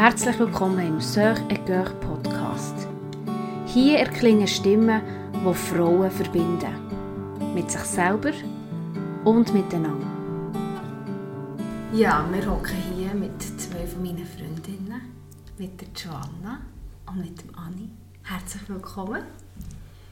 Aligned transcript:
Herzlich 0.00 0.38
willkommen 0.38 0.78
im 0.78 0.98
Sœur 0.98 1.36
et 1.50 1.62
Podcast. 2.00 2.88
Hier 3.66 3.98
erklingen 3.98 4.48
Stimmen, 4.48 5.02
die 5.34 5.54
Frauen 5.54 6.10
verbinden. 6.10 6.72
Mit 7.54 7.70
sich 7.70 7.82
selber 7.82 8.32
und 9.26 9.52
miteinander. 9.52 10.06
Ja, 11.92 12.26
wir 12.32 12.50
hocken 12.50 12.78
hier 12.96 13.12
mit 13.12 13.42
zwei 13.42 13.86
von 13.86 14.02
meinen 14.02 14.24
Freundinnen, 14.24 15.02
mit 15.58 15.78
der 15.78 15.88
Joanna 15.94 16.62
und 17.06 17.18
mit 17.18 17.42
dem 17.42 17.54
Anni. 17.54 17.90
Herzlich 18.22 18.70
willkommen. 18.70 19.22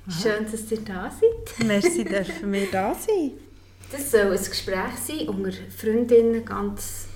Schön, 0.07 0.45
dass 0.53 0.71
ihr 0.71 0.81
da 0.83 1.11
seid. 1.11 1.67
Merci, 1.67 2.05
dürfen 2.05 2.53
wir 2.53 2.71
da 2.71 2.95
sein. 2.95 3.33
Das 3.91 4.11
soll 4.11 4.33
ein 4.33 4.37
Gespräch 4.37 4.99
sein 5.03 5.29
unter 5.31 5.51
Freundinnen, 5.75 6.45
ganz 6.45 7.07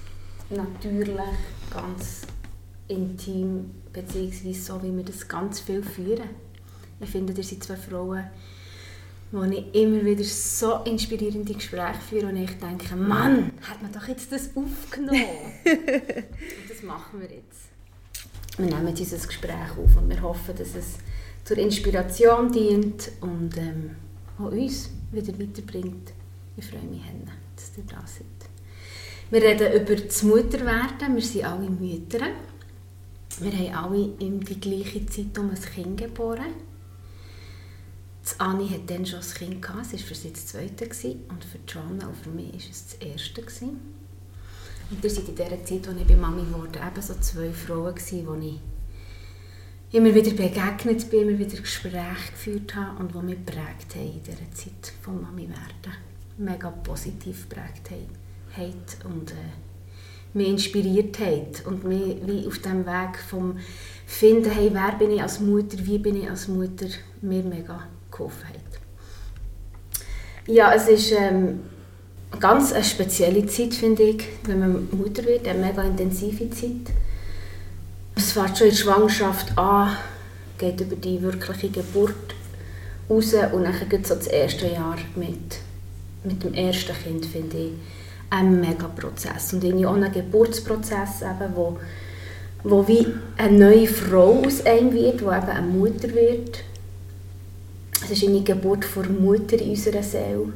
natürlich, 0.48 1.18
ganz 1.70 2.23
intim, 2.92 3.70
beziehungsweise 3.92 4.60
so, 4.60 4.82
wie 4.82 4.96
wir 4.96 5.05
das 5.05 5.27
ganz 5.27 5.60
viel 5.60 5.82
führen. 5.82 6.30
Ich 7.01 7.10
finde, 7.10 7.32
ihr 7.32 7.42
seid 7.42 7.65
zwei 7.65 7.77
Frauen, 7.77 8.24
wo 9.32 9.42
ich 9.45 9.74
immer 9.74 10.05
wieder 10.05 10.24
so 10.24 10.82
inspirierende 10.84 11.55
Gespräche 11.55 12.01
führe 12.09 12.27
und 12.27 12.37
ich 12.37 12.59
denke, 12.59 12.95
Mann, 12.95 13.52
hat 13.62 13.82
man 13.82 13.91
doch 13.92 14.06
jetzt 14.06 14.30
das 14.30 14.51
aufgenommen. 14.55 15.24
und 15.65 16.70
das 16.70 16.82
machen 16.82 17.20
wir 17.20 17.30
jetzt. 17.30 17.73
Wir 18.59 18.66
nehmen 18.66 18.95
dieses 18.95 19.27
Gespräch 19.27 19.70
auf 19.73 19.96
und 19.96 20.10
wir 20.10 20.20
hoffen, 20.20 20.54
dass 20.56 20.74
es 20.74 20.98
zur 21.45 21.59
Inspiration 21.59 22.52
dient 22.52 23.10
und 23.20 23.56
ähm, 23.56 23.96
auch 24.38 24.52
uns 24.52 24.90
wieder 25.10 25.32
weiterbringt. 25.38 26.12
Ich 26.56 26.66
freue 26.66 26.82
mich, 26.82 27.02
dass 27.56 27.73
ihr 27.79 27.84
da 27.84 28.04
seid. 28.06 28.27
Wir 29.30 29.43
reden 29.43 29.82
über 29.82 29.96
das 29.96 30.23
Mutterwerden. 30.23 31.15
Wir 31.15 31.23
sind 31.23 31.45
alle 31.45 31.70
Mütter. 31.70 32.27
Wir 33.41 33.52
haben 33.52 33.75
alle 33.75 34.11
in 34.19 34.41
die 34.41 34.61
gleiche 34.61 35.07
Zeit 35.07 35.38
um 35.38 35.51
ein 35.51 35.61
Kind 35.61 35.99
geboren. 35.99 36.52
Die 38.25 38.41
Anni 38.41 38.69
hat 38.69 38.88
dann 38.88 39.05
schon 39.05 39.21
ein 39.21 39.35
Kind 39.35 39.63
gehabt, 39.63 39.87
es 39.87 39.93
war 39.93 39.99
für 39.99 40.15
sie 40.15 40.33
das 40.33 40.47
zweite 40.47 40.85
und 40.85 41.45
für 41.45 41.59
Joanna 41.66 42.07
und 42.07 42.16
für 42.16 42.30
mich 42.30 42.53
war 42.53 42.71
es 42.71 42.87
das 42.87 43.09
erste. 43.09 43.43
Und 44.91 45.03
wir 45.03 45.10
sind 45.10 45.29
in 45.29 45.37
der 45.37 45.65
Zeit, 45.65 45.88
als 45.88 46.01
ich 46.01 46.07
bei 46.07 46.16
Mami 46.16 46.43
wurde, 46.53 46.79
eben 46.79 47.03
so 47.03 47.15
zwei 47.15 47.51
Frauen, 47.51 47.95
die 47.95 48.49
ich 48.49 49.97
immer 49.97 50.15
wieder 50.15 50.30
begegnet 50.30 51.10
bin, 51.10 51.29
immer 51.29 51.38
wieder 51.38 51.57
Gespräche 51.57 52.33
geführt 52.33 52.75
habe 52.75 53.01
und 53.01 53.15
die 53.15 53.19
mich 53.19 53.45
geprägt 53.45 53.97
haben 53.97 54.13
in 54.13 54.23
dieser 54.23 54.51
Zeit 54.53 54.93
vom 55.01 55.21
Mami 55.21 55.49
werden. 55.49 55.97
Mega 56.37 56.71
positiv 56.71 57.49
geprägt 57.49 57.91
haben 58.57 58.75
und 59.13 59.30
äh, 59.33 59.71
mich 60.35 60.49
inspiriert 60.49 61.19
hat 61.19 61.66
und 61.66 61.85
mich 61.85 62.16
wie 62.27 62.47
auf 62.47 62.59
dem 62.59 62.87
Weg 62.87 63.19
vom 63.29 63.59
Finden, 64.06 64.50
hey, 64.50 64.71
wer 64.72 64.93
bin 64.99 65.11
ich 65.11 65.22
als 65.22 65.41
Mutter, 65.41 65.78
wie 65.81 65.99
bin 65.99 66.22
ich 66.22 66.28
als 66.28 66.49
Mutter, 66.49 66.87
mir 67.21 67.43
mega 67.43 67.84
geholfen 68.11 68.49
hat. 68.49 68.56
Ja, 70.47 70.75
es 70.75 70.88
ist 70.88 71.12
ähm, 71.12 71.60
ganz 72.41 72.72
eine 72.72 72.84
spezielle 72.84 73.47
Zeit, 73.47 73.75
finde 73.75 74.03
ich, 74.03 74.25
wenn 74.44 74.59
man 74.59 74.88
Mutter 74.91 75.25
wird, 75.25 75.47
eine 75.47 75.59
mega 75.59 75.83
intensive 75.83 76.50
Zeit. 76.50 76.94
Es 78.15 78.33
fängt 78.33 78.59
schon 78.59 78.69
in 78.69 78.72
der 78.75 78.81
Schwangerschaft 78.81 79.56
an, 79.56 79.97
geht 80.59 80.81
über 80.81 80.97
die 80.97 81.22
wirkliche 81.22 81.71
Geburt 81.71 82.34
raus 83.09 83.34
und 83.53 83.65
dann 83.65 83.88
geht 83.88 84.06
so 84.06 84.15
das 84.15 84.27
erste 84.27 84.66
Jahr 84.66 84.99
mit, 85.15 85.59
mit 86.25 86.43
dem 86.43 86.55
ersten 86.55 86.94
Kind, 87.03 87.27
finde 87.27 87.56
ich 87.56 87.72
ein 88.33 88.61
mega 88.61 88.88
Prozess 88.88 89.53
und 89.53 89.62
irgendwie 89.62 89.84
auch 89.84 89.94
ein 89.94 90.11
Geburtsprozess, 90.11 91.21
eben, 91.21 91.55
wo, 91.55 91.78
wo 92.65 92.88
wie 92.88 93.06
eine 93.37 93.59
neue 93.59 93.87
Frau 93.87 94.43
aus 94.47 94.65
einem 94.65 94.94
wird, 94.94 95.21
die 95.21 95.25
eben 95.25 95.33
eine 95.33 95.66
Mutter 95.66 96.15
wird. 96.15 96.65
Es 98.03 98.10
ist 98.10 98.26
eine 98.26 98.42
Geburt 98.42 98.87
vor 98.87 99.04
Mutter 99.04 99.60
in 99.60 99.71
unserer 99.71 100.03
Seele, 100.03 100.50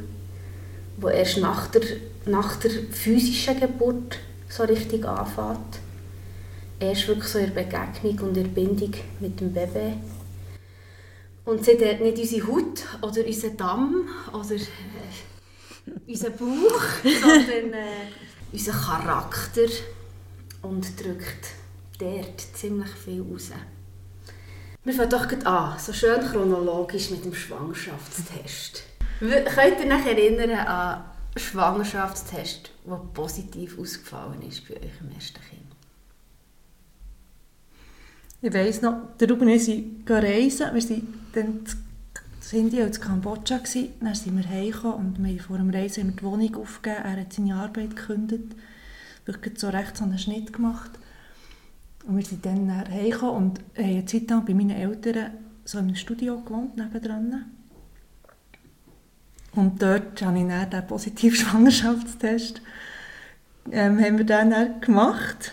die 0.97 1.07
erst 1.07 1.39
nach 1.39 1.67
der, 1.67 1.83
nach 2.25 2.57
der 2.57 2.71
physischen 2.91 3.61
Geburt 3.61 4.19
so 4.49 4.63
richtig 4.63 5.05
anfängt. 5.05 5.81
Erst 6.81 7.09
wirklich 7.09 7.29
so 7.29 7.39
in 7.39 7.53
Begegnung 7.53 8.29
und 8.29 8.37
in 8.39 8.55
Bindung 8.55 8.93
mit 9.21 9.39
dem 9.39 9.53
Baby. 9.53 9.99
Und 11.45 11.65
sie 11.65 11.73
hat 11.73 12.01
nicht 12.01 12.19
unsere 12.19 12.47
Haut 12.47 12.85
oder 13.03 13.25
unseren 13.25 13.57
Damm 13.57 14.09
oder 14.33 14.57
unseren 16.07 16.37
Bauch, 16.37 16.83
sondern 17.03 17.73
äh, 17.73 18.09
unseren 18.53 18.81
Charakter 18.81 19.69
und 20.63 21.01
drückt 21.01 21.47
dort 21.99 22.41
ziemlich 22.55 22.91
viel 22.91 23.23
raus. 23.23 23.51
Wir 24.85 24.95
fangen 24.95 25.11
doch 25.11 25.47
an, 25.47 25.79
so 25.79 25.93
schön 25.93 26.21
chronologisch 26.21 27.11
mit 27.11 27.25
dem 27.25 27.35
Schwangerschaftstest. 27.35 28.85
Könnt 29.19 29.81
ihr 29.81 29.95
euch 29.95 30.07
erinnern 30.07 30.51
an 30.51 31.05
den 31.35 31.41
Schwangerschaftstest, 31.41 32.71
der 32.87 33.01
positiv 33.13 33.79
ausgefallen 33.79 34.43
ist 34.43 34.69
bei 34.69 34.77
euch 34.77 35.01
im 35.01 35.13
ersten 35.15 35.41
Kind? 35.51 35.67
Ich 38.43 38.53
weiss 38.53 38.83
noch, 38.83 39.17
der 39.19 39.31
Ruben 39.31 39.49
und 39.49 39.55
ich 39.55 39.85
reisen. 40.09 40.73
Wir 40.73 40.83
sind 40.83 41.09
dann 41.33 41.65
in 42.53 42.61
Indien 42.61 42.87
und 42.87 42.97
in 42.97 43.03
Kambodscha. 43.03 43.59
Gewesen. 43.59 43.89
Dann 44.01 44.15
sind 44.15 44.37
wir 44.37 44.49
heimgekommen 44.49 44.97
und 44.99 45.25
wir 45.25 45.43
vor 45.43 45.59
dem 45.59 45.71
Reisen 45.71 46.03
haben 46.03 46.11
wir 46.11 46.17
die 46.17 46.25
Wohnung 46.25 46.57
aufgegeben. 46.57 47.05
Er 47.05 47.21
hat 47.21 47.33
seine 47.33 47.55
Arbeit 47.55 47.97
gekündigt. 47.97 48.57
Wirklich 49.25 49.59
so 49.59 49.69
recht 49.69 49.97
so 49.97 50.05
einen 50.05 50.19
Schnitt 50.19 50.53
gemacht. 50.53 50.91
Und 52.07 52.17
wir 52.17 52.25
sind 52.25 52.47
dann 52.47 52.71
heimgekommen 52.71 53.37
und 53.37 53.59
haben 53.77 53.85
eine 53.85 54.05
Zeit 54.07 54.31
lang 54.31 54.45
bei 54.45 54.55
meinen 54.55 54.71
Eltern 54.71 55.33
so 55.65 55.79
in 55.79 55.87
einem 55.87 55.97
Studio 55.97 56.41
gewohnt, 56.41 56.77
nebendran. 56.77 57.47
Und 59.53 59.83
dort 59.83 60.23
habe 60.23 60.39
ich 60.39 60.47
dann 60.47 60.71
den 60.71 60.87
positiven 60.87 61.37
Schwangerschaftstest 61.37 62.61
ähm, 63.73 64.01
haben 64.01 64.19
wir 64.19 64.25
dann 64.25 64.81
gemacht. 64.81 65.53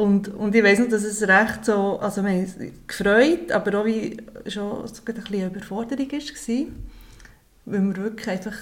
Und, 0.00 0.28
und 0.28 0.54
ich 0.54 0.64
weiß 0.64 0.78
noch, 0.78 0.88
dass 0.88 1.04
es 1.04 1.28
recht 1.28 1.66
so, 1.66 1.98
also 2.00 2.24
wir 2.24 2.30
haben 2.30 2.72
gefreut, 2.86 3.52
aber 3.52 3.80
auch 3.80 3.84
wie 3.84 4.16
schon 4.46 4.86
so 4.86 5.02
ein 5.06 5.14
bisschen 5.14 5.50
Überforderung 5.50 6.10
war, 6.10 6.66
weil 7.66 7.82
wir 7.82 7.96
wirklich 7.96 8.28
einfach, 8.28 8.56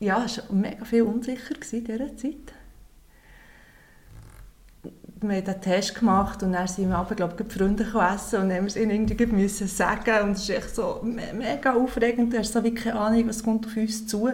ja, 0.00 0.24
es 0.24 0.38
war 0.38 0.56
mega 0.56 0.84
viel 0.84 1.02
unsicher 1.02 1.54
in 1.70 1.84
dieser 1.84 2.16
Zeit. 2.16 2.34
Wir 5.20 5.36
haben 5.36 5.44
den 5.44 5.60
Test 5.60 5.94
gemacht 5.94 6.42
und 6.42 6.50
dann 6.50 6.66
sind 6.66 6.88
wir 6.88 6.98
aber, 6.98 7.14
glaube 7.14 7.36
ich, 7.40 7.52
Freunde 7.52 7.84
essen 7.84 8.40
und 8.40 8.48
dann 8.48 8.56
haben 8.56 8.64
wir 8.64 8.66
es 8.66 8.76
ihnen 8.76 8.90
irgendwie 9.06 9.46
sagen 9.46 10.24
und 10.24 10.32
es 10.32 10.42
ist 10.42 10.50
echt 10.50 10.74
so 10.74 11.00
mega 11.04 11.74
aufregend, 11.74 12.32
du 12.32 12.38
hast 12.38 12.52
so 12.52 12.64
wie 12.64 12.74
keine 12.74 12.98
Ahnung, 12.98 13.28
was 13.28 13.44
kommt 13.44 13.66
auf 13.66 13.76
uns 13.76 14.04
zu. 14.08 14.32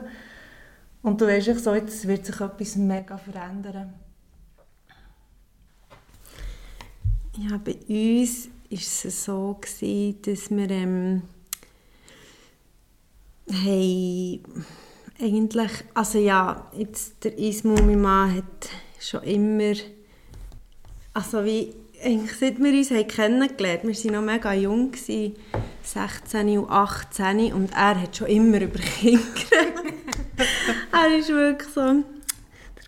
Und 1.03 1.21
du 1.21 1.27
weißt 1.27 1.63
so, 1.63 1.75
jetzt 1.75 2.09
wird 2.09 2.25
sich 2.25 2.41
etwas 2.41 2.77
mega 2.77 3.19
verändern. 3.19 3.93
Ja, 7.41 7.57
bei 7.65 7.77
uns 7.89 8.49
war 8.69 8.79
es 8.79 9.25
so, 9.25 9.57
gewesen, 9.61 10.21
dass 10.23 10.51
wir 10.51 10.71
ähm, 10.71 11.23
hey, 13.49 14.41
eigentlich, 15.21 15.71
also 15.95 16.19
ja, 16.19 16.69
jetzt 16.77 17.23
der 17.23 17.39
Ismo, 17.39 17.75
mein 17.75 18.01
Mann, 18.01 18.35
hat 18.39 18.71
schon 18.99 19.23
immer, 19.23 19.75
also 21.15 21.45
wie, 21.45 21.75
eigentlich 22.03 22.37
seit 22.37 22.59
wir 22.59 22.73
uns 22.73 22.91
haben 22.91 23.07
kennengelernt 23.07 23.85
wir 23.85 23.95
waren 23.95 24.13
noch 24.15 24.33
mega 24.33 24.53
jung, 24.55 24.91
gewesen, 24.91 25.37
16 25.85 26.59
und 26.59 26.69
18 26.69 27.53
und 27.53 27.71
er 27.73 28.01
hat 28.01 28.17
schon 28.17 28.27
immer 28.27 28.61
über 28.61 28.81
Kinder 28.81 29.23
Er 30.93 31.17
ist 31.17 31.29
wirklich 31.29 31.73
so 31.73 31.83
der 31.83 32.05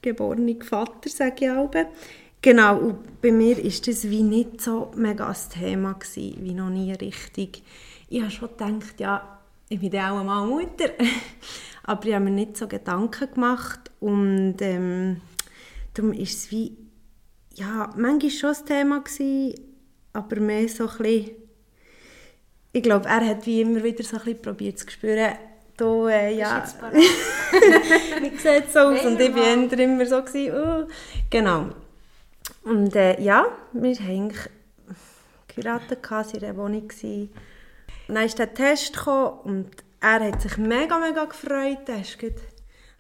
geborene 0.03 0.57
Vater, 0.65 1.09
sage 1.09 1.45
ich 1.45 1.51
auch. 1.51 1.71
Genau, 2.43 2.79
und 2.79 3.21
bei 3.21 3.33
mir 3.33 3.57
war 3.59 3.65
das 3.65 4.09
wie 4.09 4.23
nicht 4.23 4.63
so 4.63 4.91
mega 4.97 5.29
ein 5.29 5.37
Thema, 5.53 5.93
gewesen, 5.93 6.39
wie 6.41 6.55
noch 6.55 6.71
nie 6.71 6.93
richtig. 6.93 7.63
Ich 8.09 8.21
habe 8.21 8.31
schon 8.31 8.49
gedacht, 8.49 8.99
ja, 8.99 9.41
ich 9.69 9.79
bin 9.79 9.95
auch 9.97 10.25
mal 10.25 10.47
Mutter, 10.47 10.91
aber 11.85 12.07
ich 12.07 12.15
habe 12.15 12.25
mir 12.25 12.31
nicht 12.31 12.57
so 12.57 12.67
Gedanken 12.67 13.33
gemacht 13.35 13.91
und 14.01 14.57
ähm, 14.61 15.21
darum 15.93 16.15
ist 16.15 16.35
es 16.35 16.51
wie, 16.51 16.77
ja, 17.55 17.91
manchmal 17.97 18.31
schon 18.31 18.55
ein 18.55 18.67
Thema 18.67 19.01
gewesen, 19.01 19.61
aber 20.15 20.41
mehr 20.41 20.69
so 20.69 20.89
ein 20.89 20.97
bisschen, 20.97 21.31
ich 22.73 22.83
glaube, 22.83 23.07
er 23.07 23.27
hat 23.27 23.45
wie 23.45 23.61
immer 23.61 23.85
wieder 23.85 24.03
so 24.03 24.17
ein 24.17 24.25
bisschen 24.25 24.43
probiert 24.43 24.79
zu 24.79 24.89
spüren, 24.89 25.35
da, 25.77 26.09
äh, 26.09 26.37
ja, 26.37 26.65
wie 28.21 28.29
sieht 28.37 28.69
es 28.69 28.77
aus? 28.77 29.05
Und 29.05 29.21
ich 29.21 29.35
war 29.35 29.79
immer 29.79 30.07
so, 30.07 30.23
gewesen, 30.23 30.55
uh, 30.55 30.87
genau. 31.29 31.67
Und 32.63 32.95
äh, 32.95 33.21
ja, 33.21 33.47
wir 33.73 33.97
haben 33.97 34.33
geheiratet, 35.49 35.99
in 36.11 36.41
dieser 36.41 36.57
Wohnung. 36.57 36.89
Dann 38.09 38.15
kam 38.17 38.37
der 38.37 38.55
Test 38.55 39.07
und 39.07 39.71
er 40.01 40.21
hat 40.21 40.43
sich 40.43 40.57
mega, 40.57 40.99
mega 40.99 41.25
gefreut. 41.25 41.89
Er 41.89 42.01
ist 42.01 42.19
gut 42.19 42.35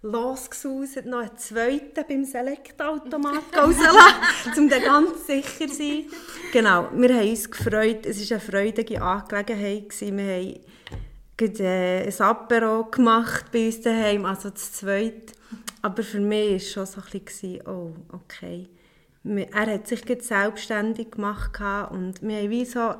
losgesuset, 0.02 1.04
noch 1.04 1.18
einen 1.18 1.36
zweiten 1.36 2.04
beim 2.08 2.24
Select-Automat 2.24 3.42
um 4.56 4.68
dann 4.68 4.82
ganz 4.82 5.26
sicher 5.26 5.68
zu 5.68 5.74
sein. 5.74 6.04
Genau, 6.52 6.88
wir 6.94 7.14
haben 7.14 7.28
uns 7.28 7.50
gefreut, 7.50 8.06
es 8.06 8.30
war 8.30 8.38
eine 8.38 8.40
freudige 8.40 9.02
Angelegenheit. 9.02 10.00
Wir 10.00 10.08
haben 10.08 10.60
gerade, 11.36 11.62
äh, 11.62 12.06
ein 12.06 12.20
Apero 12.20 12.84
gemacht 12.84 13.46
bei 13.52 13.66
uns 13.66 13.82
daheim, 13.82 14.24
also 14.24 14.48
das 14.48 14.72
zweite. 14.72 15.34
Aber 15.82 16.02
für 16.02 16.20
mich 16.20 16.48
war 16.48 16.56
es 16.56 16.72
schon 16.72 16.86
so 16.86 17.00
ein 17.00 17.20
bisschen, 17.20 17.66
oh, 17.66 17.92
okay. 18.12 18.68
Er 19.22 19.66
hat 19.66 19.86
sich 19.86 20.02
selbstständig 20.20 21.12
gemacht 21.12 21.60
und 21.90 22.22
wir 22.22 22.36
haben 22.38 22.50
wie 22.50 22.64
so 22.64 22.94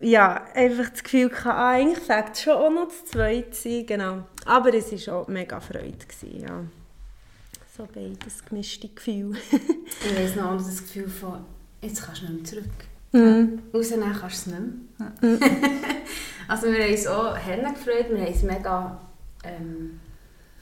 ja, 0.00 0.44
einfach 0.54 0.90
das 0.90 1.02
Gefühl 1.02 1.28
gehabt, 1.28 1.46
ah, 1.46 1.70
eigentlich 1.70 1.98
fängt 1.98 2.34
es 2.34 2.42
schon 2.42 2.52
auch 2.52 2.70
noch 2.70 2.88
das 2.88 3.04
Zweite 3.04 3.52
sein, 3.52 3.84
genau. 3.86 4.24
Aber 4.44 4.72
es 4.72 5.06
war 5.06 5.16
auch 5.16 5.28
mega 5.28 5.60
Freude, 5.60 5.92
gewesen, 5.92 6.40
ja. 6.40 6.64
So 7.76 7.88
beides 7.92 8.44
gemischte 8.44 8.88
Gefühl. 8.88 9.36
ich 9.50 10.16
weiss 10.16 10.36
noch 10.36 10.56
das 10.56 10.78
Gefühl 10.78 11.08
von, 11.08 11.44
jetzt 11.80 12.02
kannst 12.02 12.22
du 12.22 12.32
nicht 12.32 12.34
mehr 12.34 12.44
zurück. 12.44 12.74
Mhm. 13.12 13.62
Rausnehmen 13.74 14.12
kannst 14.12 14.46
du 14.46 14.50
es 14.50 14.58
nicht 14.58 15.40
mehr. 15.40 15.50
also 16.48 16.66
wir 16.66 16.84
haben 16.84 16.92
uns 16.92 17.06
auch 17.06 17.36
Herne 17.36 17.72
gefreut, 17.72 18.06
wir 18.10 18.20
haben 18.20 18.32
es 18.32 18.42
mega, 18.42 19.00
ähm, 19.44 20.00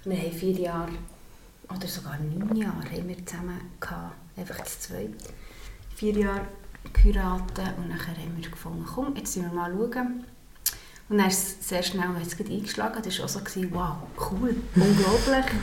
wir 0.04 0.16
haben 0.16 0.32
vier 0.32 0.52
Jahre, 0.52 0.92
oder 1.68 1.86
sogar 1.86 2.18
neun 2.18 2.56
Jahre 2.56 2.90
haben 2.90 3.08
wir 3.08 3.26
zusammen 3.26 3.60
gehabt, 3.80 4.14
einfach 4.36 4.58
das 4.58 4.80
Zweite. 4.80 5.14
Vier 5.94 6.12
Jahre 6.12 6.46
geheiratet 6.92 7.74
und 7.78 7.88
dann 7.88 8.06
haben 8.06 8.36
wir 8.36 8.50
gefunden, 8.50 8.84
komm, 8.86 9.16
jetzt 9.16 9.36
müssen 9.36 9.50
wir 9.50 9.56
mal 9.56 9.72
schauen. 9.72 10.24
Und 11.08 11.18
dann 11.18 11.28
ist 11.28 11.60
es 11.60 11.68
sehr 11.68 11.82
schnell 11.82 12.08
hat's 12.08 12.38
eingeschlagen. 12.38 13.02
Das 13.02 13.18
war 13.18 13.26
auch 13.26 13.28
so, 13.28 13.40
wow, 13.70 13.96
cool, 14.30 14.56
unglaublich. 14.74 15.54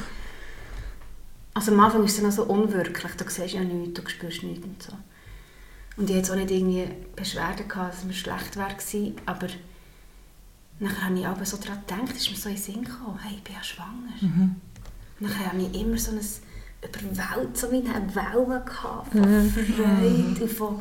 Also 1.53 1.71
am 1.71 1.79
Anfang 1.81 2.03
ist 2.03 2.17
es 2.17 2.23
noch 2.23 2.31
so 2.31 2.45
unwirklich, 2.45 3.13
du 3.13 3.29
siehst 3.29 3.53
ja 3.53 3.61
nichts, 3.61 4.01
du 4.01 4.09
spürst 4.09 4.43
nichts 4.43 4.65
und 4.65 4.81
so. 4.81 4.93
Und 5.97 6.09
ich 6.09 6.15
hatte 6.15 6.31
auch 6.31 6.35
nicht 6.35 6.49
irgendwie 6.49 6.87
Beschwerden, 7.15 7.67
gehabt, 7.67 7.93
dass 7.93 7.99
es 7.99 8.05
mir 8.05 8.13
schlecht 8.13 8.57
war, 8.57 8.69
aber 9.27 9.47
nachher 10.79 11.05
habe 11.05 11.19
ich 11.19 11.27
aber 11.27 11.45
so 11.45 11.57
daran 11.57 11.81
gedacht, 11.85 12.15
ist 12.15 12.31
mir 12.31 12.37
so 12.37 12.49
in 12.49 12.55
den 12.55 12.63
Sinn 12.63 12.83
gekommen, 12.83 13.19
hey, 13.21 13.35
ich 13.35 13.43
bin 13.43 13.53
ja 13.53 13.63
schwanger. 13.63 14.13
Mhm. 14.21 14.55
Dann 15.19 15.45
habe 15.45 15.61
ich 15.61 15.79
immer 15.79 15.97
so 15.97 16.11
ein 16.11 16.19
überwältigt, 16.85 17.57
so 17.57 17.71
wie 17.71 17.83
eine 17.87 18.15
Welle 18.15 18.63
gehabt 18.65 19.11
von 19.11 19.21
mhm. 19.21 19.49
Freude 19.49 20.43
und 20.43 20.51
von 20.51 20.79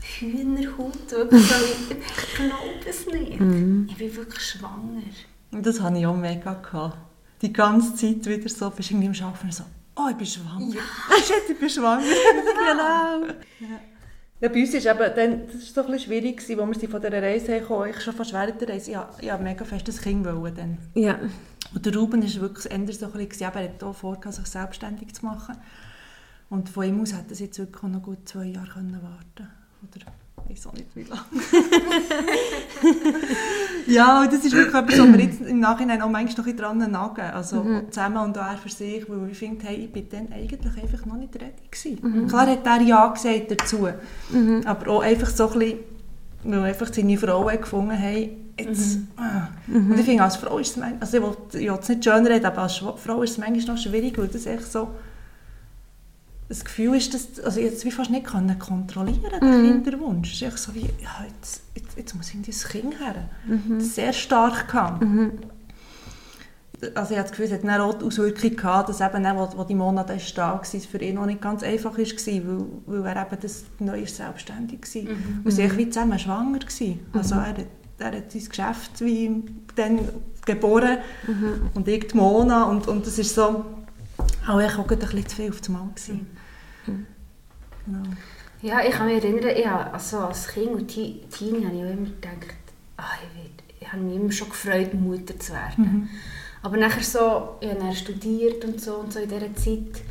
Hühnerhaut. 0.00 1.12
ich 1.32 2.34
glaube 2.34 2.88
es 2.88 3.06
nicht. 3.06 3.40
Mhm. 3.40 3.86
Ich 3.90 3.96
bin 3.96 4.16
wirklich 4.16 4.42
schwanger. 4.42 5.02
Das 5.50 5.80
hatte 5.80 5.98
ich 5.98 6.06
auch 6.06 6.16
mega. 6.16 6.54
Gehabt. 6.54 6.98
Die 7.42 7.52
ganze 7.52 7.94
Zeit 7.94 8.26
wieder 8.26 8.48
so, 8.48 8.70
bist 8.70 8.90
irgendwie 8.90 9.08
am 9.08 9.28
Arbeiten 9.28 9.52
so, 9.52 9.64
oh, 9.96 10.08
ich 10.10 10.16
bin 10.16 10.26
schwanger. 10.26 10.74
Ja. 10.74 10.82
Shit, 11.18 11.50
ich 11.50 11.58
bin 11.58 11.68
schwanger. 11.68 12.02
genau. 12.02 13.34
Ja. 13.60 13.80
Ja, 14.38 14.50
bei 14.50 14.60
uns 14.60 14.74
ist 14.74 14.84
eben, 14.84 14.98
dann, 14.98 15.46
das 15.46 15.74
war 15.74 15.84
so 15.84 15.92
ein 15.92 15.98
schwierig, 15.98 16.38
als 16.38 16.48
wir 16.48 16.58
von 16.88 17.00
dieser 17.00 17.22
Reise 17.22 17.60
kamen. 17.60 17.88
Ich 17.88 18.00
schon 18.02 18.14
fast 18.14 18.34
während 18.34 18.60
der 18.60 18.68
Reise, 18.68 18.90
ja, 18.90 19.08
ja 19.22 19.38
mega 19.38 19.64
fest 19.64 19.88
das 19.88 20.00
Kind 20.00 20.26
wollen 20.26 20.54
dann. 20.54 20.78
Ja. 20.94 21.18
Und 21.74 21.86
der 21.86 21.94
Ruben 21.94 22.22
war 22.22 22.40
wirklich 22.40 22.70
eher 22.70 22.94
so 22.94 23.06
ein 23.06 23.28
bisschen, 23.28 23.52
er 23.52 23.64
hat 23.64 23.82
auch 23.82 23.94
vor, 23.94 24.18
sich 24.30 24.46
selbstständig 24.46 25.14
zu 25.14 25.26
machen. 25.26 25.56
Und 26.48 26.68
von 26.68 26.84
ihm 26.84 27.00
aus 27.00 27.12
hätte 27.12 27.32
es 27.32 27.40
jetzt 27.40 27.58
wirklich 27.58 27.82
noch 27.82 28.02
gut 28.02 28.28
zwei 28.28 28.46
Jahre 28.46 28.68
können 28.68 29.00
warten 29.02 29.50
oder 29.82 30.06
ich 30.48 30.58
weiß 30.58 30.68
auch 30.68 30.74
nicht 30.74 30.94
wie 30.94 31.02
lange. 31.02 31.22
ja, 33.88 34.22
und 34.22 34.32
das 34.32 34.44
ist 34.44 34.54
wirklich 34.54 34.74
etwas, 34.74 34.98
was 34.98 35.12
wir 35.12 35.20
jetzt 35.20 35.40
im 35.40 35.58
Nachhinein 35.58 36.00
auch 36.02 36.08
manchmal 36.08 36.46
noch 36.46 36.56
dran 36.56 36.90
nagen. 36.90 37.20
Also 37.20 37.64
mhm. 37.64 37.90
zusammen 37.90 38.18
und 38.18 38.38
auch 38.38 38.46
er 38.46 38.56
für 38.56 38.68
sich, 38.68 39.08
weil 39.08 39.28
ich 39.30 39.38
finde, 39.38 39.66
hey, 39.66 39.76
ich 39.76 39.92
bin 39.92 40.08
dann 40.08 40.32
eigentlich 40.32 40.60
einfach 40.80 41.04
noch 41.04 41.16
nicht 41.16 41.34
ready 41.34 41.66
gewesen. 41.68 41.98
Mhm. 42.00 42.28
Klar 42.28 42.46
hat 42.46 42.64
er 42.64 42.80
Ja 42.82 43.08
gesagt 43.08 43.50
dazu, 43.50 43.88
mhm. 44.30 44.62
aber 44.64 44.92
auch 44.92 45.02
einfach 45.02 45.30
so 45.30 45.50
ein 45.50 45.58
bisschen, 45.58 45.78
weil 46.44 46.62
einfach 46.62 46.92
seine 46.92 47.18
Frauen 47.18 47.60
gefunden 47.60 47.98
haben, 47.98 48.45
jetzt, 48.58 48.96
mhm. 48.96 49.08
ah. 49.16 49.48
Mhm. 49.66 49.90
Und 49.90 49.98
ich 49.98 50.04
finde, 50.04 50.22
als 50.22 50.36
Frau 50.36 50.58
ist 50.58 50.70
es, 50.70 50.76
manchmal, 50.76 51.00
also 51.00 51.16
ich 51.16 51.62
will, 51.68 51.78
es 51.80 51.88
nicht 51.88 52.04
schön 52.04 52.26
reden, 52.26 52.46
aber 52.46 52.62
als 52.62 52.76
Frau 52.76 53.22
ist 53.22 53.32
es 53.32 53.38
manchmal 53.38 53.76
noch 53.76 53.82
schwierig, 53.82 54.18
weil 54.18 54.28
das 54.28 54.46
echt 54.46 54.70
so 54.70 54.88
das 56.48 56.64
Gefühl 56.64 56.96
ist, 56.96 57.12
dass 57.12 57.44
also 57.44 57.60
jetzt 57.60 57.84
wie 57.84 57.90
fast 57.90 58.10
nicht 58.10 58.26
können 58.26 58.58
kontrollieren 58.58 59.40
den 59.40 59.62
mhm. 59.62 59.82
Kinderwunsch. 59.84 60.32
Es 60.32 60.42
ist 60.42 60.42
echt 60.42 60.58
so 60.58 60.74
wie, 60.74 60.82
ja, 61.02 61.24
jetzt, 61.28 61.62
jetzt, 61.74 61.96
jetzt 61.96 62.14
muss 62.14 62.32
ich 62.32 62.46
das 62.46 62.68
Kind 62.68 63.00
her. 63.00 63.28
Mhm. 63.46 63.78
Das 63.78 63.94
sehr 63.94 64.12
stark 64.12 64.68
kam. 64.68 65.00
Mhm. 65.00 65.32
Also 66.94 67.12
ich 67.12 67.18
habe 67.18 67.28
das 67.28 67.30
Gefühl, 67.30 67.46
es 67.46 67.52
hat 67.52 67.64
eine 67.64 67.82
Auswirkung 67.82 68.54
gehabt, 68.54 68.90
dass 68.90 69.00
eben, 69.00 69.24
wo, 69.24 69.48
wo 69.56 69.64
die 69.64 69.74
Monate 69.74 70.18
da 70.36 70.52
war, 70.52 70.64
für 70.64 70.98
ihn 70.98 71.14
noch 71.14 71.26
nicht 71.26 71.40
ganz 71.40 71.62
einfach 71.62 71.96
war, 71.96 72.04
weil, 72.04 73.04
weil 73.04 73.16
er 73.16 73.26
eben 73.26 73.40
das 73.40 73.64
Neue 73.80 74.06
selbstständig 74.06 74.80
war. 74.82 75.02
Mhm. 75.02 75.40
Und 75.42 75.50
sie 75.50 75.76
wie 75.76 75.88
zusammen 75.88 76.18
schwanger 76.18 76.60
war. 76.60 77.20
Also 77.20 77.34
mhm. 77.34 77.40
er, 77.40 77.54
er 77.98 78.16
hat 78.18 78.32
sein 78.32 78.48
Geschäft 78.48 79.00
wie 79.00 79.44
dann 79.74 80.08
geboren 80.44 80.98
mhm. 81.26 81.70
und 81.74 81.88
ich 81.88 82.08
die 82.08 82.16
Mona 82.16 82.64
und, 82.64 82.86
und 82.88 83.06
das 83.06 83.18
ist 83.18 83.34
so 83.34 83.64
auch 84.46 84.60
ich 84.60 84.78
auch 84.78 84.88
ein 84.88 84.98
bisschen 84.98 85.26
zu 85.26 85.36
viel 85.36 85.50
auf 85.50 85.60
dem 85.60 85.74
Mann. 85.74 85.94
Mhm. 86.86 87.06
Genau. 87.84 88.02
Ja, 88.62 88.80
ich 88.84 88.92
kann 88.92 89.06
mich 89.06 89.22
erinnern, 89.22 89.50
ich 89.56 89.66
also 89.66 90.18
als 90.18 90.48
Kind 90.48 90.70
und 90.70 90.88
Teenie 90.88 91.64
habe 91.66 91.76
ich 91.76 91.84
auch 91.84 91.90
immer 91.90 92.06
gedacht, 92.06 92.56
ach, 92.96 93.18
ich, 93.22 93.80
ich 93.80 93.92
habe 93.92 94.02
mich 94.02 94.16
immer 94.16 94.32
schon 94.32 94.48
gefreut, 94.48 94.94
Mutter 94.94 95.38
zu 95.38 95.52
werden. 95.52 95.84
Mhm. 95.84 96.08
Aber 96.62 96.76
nachher 96.76 97.02
so, 97.02 97.56
ich 97.60 97.68
habe 97.68 97.80
dann 97.80 97.94
studiert 97.94 98.64
und 98.64 98.80
so 98.80 98.96
und 98.96 99.12
so 99.12 99.20
in 99.20 99.28
dieser 99.28 99.54
Zeit, 99.54 100.02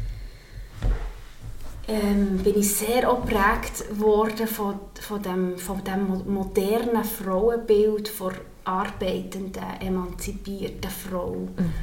ähm, 1.87 2.39
bin 2.43 2.59
ich 2.59 2.73
sehr 2.75 3.09
auch 3.09 3.25
geprägt 3.25 3.99
worden 3.99 4.47
von, 4.47 4.79
von, 4.99 5.21
dem, 5.21 5.57
von 5.57 5.83
dem 5.83 6.33
modernen 6.33 7.03
Frauenbild 7.03 8.07
von 8.07 8.33
arbeitenden, 8.63 9.63
emanzipierten 9.81 10.89
Frau. 10.89 11.47
Mhm 11.57 11.73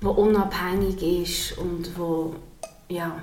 wo 0.00 0.10
unabhängig 0.10 1.02
ist 1.02 1.58
und 1.58 1.98
wo 1.98 2.34
ja 2.88 3.20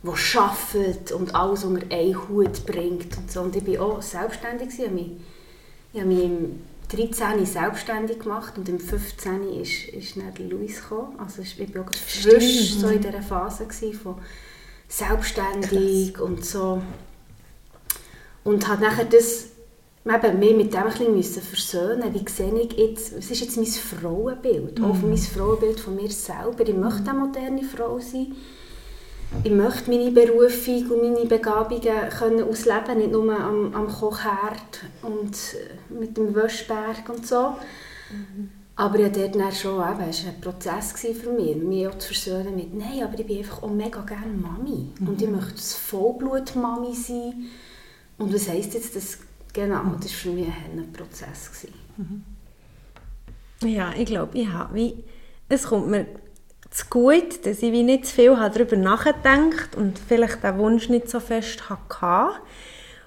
wo 0.00 0.14
schafft 0.14 1.10
und 1.10 1.34
alles 1.34 1.64
unter 1.64 1.84
einen 1.90 2.28
Hut 2.28 2.64
bringt 2.66 3.16
und 3.16 3.32
so. 3.32 3.40
Und 3.40 3.56
ich 3.56 3.66
war 3.66 3.84
auch 3.84 4.02
selbstständig. 4.02 4.68
Ich 4.78 4.84
habe 4.84 4.94
mich, 4.94 5.10
ich 5.92 6.00
habe 6.00 6.08
mich 6.08 6.24
im 6.24 6.60
13. 6.88 7.44
selbstständig 7.44 8.20
gemacht 8.20 8.56
und 8.56 8.68
im 8.68 8.78
15. 8.78 9.60
ist, 9.60 9.88
ist 9.88 10.16
dann 10.16 10.48
Luis 10.48 10.82
gekommen. 10.82 11.18
Also 11.18 11.42
ich 11.42 11.58
war 11.74 11.82
auch 11.82 11.92
frisch 11.92 12.74
so 12.74 12.88
in 12.88 13.02
dieser 13.02 13.22
Phase 13.22 13.66
von 13.92 14.14
selbstständig 14.88 16.14
Krass. 16.14 16.22
und 16.22 16.44
so. 16.44 16.82
Und 18.44 18.66
habe 18.66 18.82
nachher 18.82 19.04
das 19.04 19.48
eben 20.06 20.38
mich 20.38 20.56
mit 20.56 20.72
dem 20.72 20.84
ein 20.84 21.14
bisschen 21.14 21.42
versöhnen 21.42 22.14
Wie 22.14 22.30
sehe 22.30 22.60
ich 22.60 22.72
jetzt, 22.72 23.16
was 23.16 23.30
ist 23.30 23.40
jetzt 23.40 23.56
mein 23.56 23.66
Frauenbild? 23.66 24.78
Mhm. 24.78 24.84
Auch 24.84 24.96
mein 25.02 25.18
Frauenbild 25.18 25.80
von 25.80 25.96
mir 25.96 26.10
selber. 26.10 26.66
Ich 26.66 26.74
möchte 26.74 27.10
eine 27.10 27.18
moderne 27.18 27.62
Frau 27.62 27.98
sein. 27.98 28.34
Ich 29.44 29.50
möchte 29.50 29.90
meine 29.90 30.10
Berufung 30.10 30.90
und 30.90 31.02
meine 31.02 31.26
Begabungen 31.26 32.08
können 32.18 32.42
ausleben 32.42 32.96
nicht 32.96 33.12
nur 33.12 33.38
am, 33.38 33.74
am 33.74 33.86
Kochherd 33.86 34.80
und 35.02 35.34
äh, 35.34 35.92
mit 35.92 36.16
dem 36.16 36.34
Wäschberg 36.34 37.06
und 37.10 37.26
so. 37.26 37.56
Mhm. 38.10 38.57
Aber 38.78 39.00
ja, 39.00 39.08
dort 39.08 39.34
dann 39.34 39.50
schon, 39.50 39.82
eben, 39.82 40.08
es 40.08 40.24
war 40.24 40.32
ein 40.32 40.40
Prozess 40.40 40.92
für 40.92 41.32
mich, 41.32 41.56
mich 41.56 41.88
auch 41.88 41.98
zu 41.98 42.14
versöhnen 42.14 42.54
mit, 42.54 42.72
nein, 42.72 43.02
aber 43.02 43.18
ich 43.18 43.26
bin 43.26 43.38
einfach 43.38 43.64
auch 43.64 43.70
mega 43.70 44.02
gerne 44.02 44.32
Mami. 44.32 44.92
Mhm. 45.00 45.08
Und 45.08 45.20
ich 45.20 45.28
möchte 45.28 45.60
Vollblut-Mami 45.60 46.94
sein. 46.94 47.46
Und 48.18 48.32
was 48.32 48.48
heisst 48.48 48.74
jetzt 48.74 48.94
das 48.94 49.18
Genau, 49.52 49.82
das 50.00 50.04
war 50.04 50.10
für 50.10 50.30
mich 50.30 50.46
ein 50.46 50.92
Prozess. 50.92 51.66
Mhm. 51.96 52.22
Ja, 53.68 53.92
ich 53.98 54.06
glaube, 54.06 54.38
ich 54.38 54.46
habe 54.46 54.72
wie, 54.76 55.02
es 55.48 55.64
kommt 55.64 55.88
mir 55.88 56.06
zu 56.70 56.84
gut, 56.88 57.44
dass 57.44 57.62
ich 57.62 57.72
wie 57.72 57.82
nicht 57.82 58.06
zu 58.06 58.14
viel 58.14 58.36
darüber 58.36 58.76
nachgedacht 58.76 59.74
und 59.74 59.98
vielleicht 59.98 60.44
den 60.44 60.58
Wunsch 60.58 60.88
nicht 60.88 61.10
so 61.10 61.18
fest 61.18 61.68
hatte. 61.68 62.38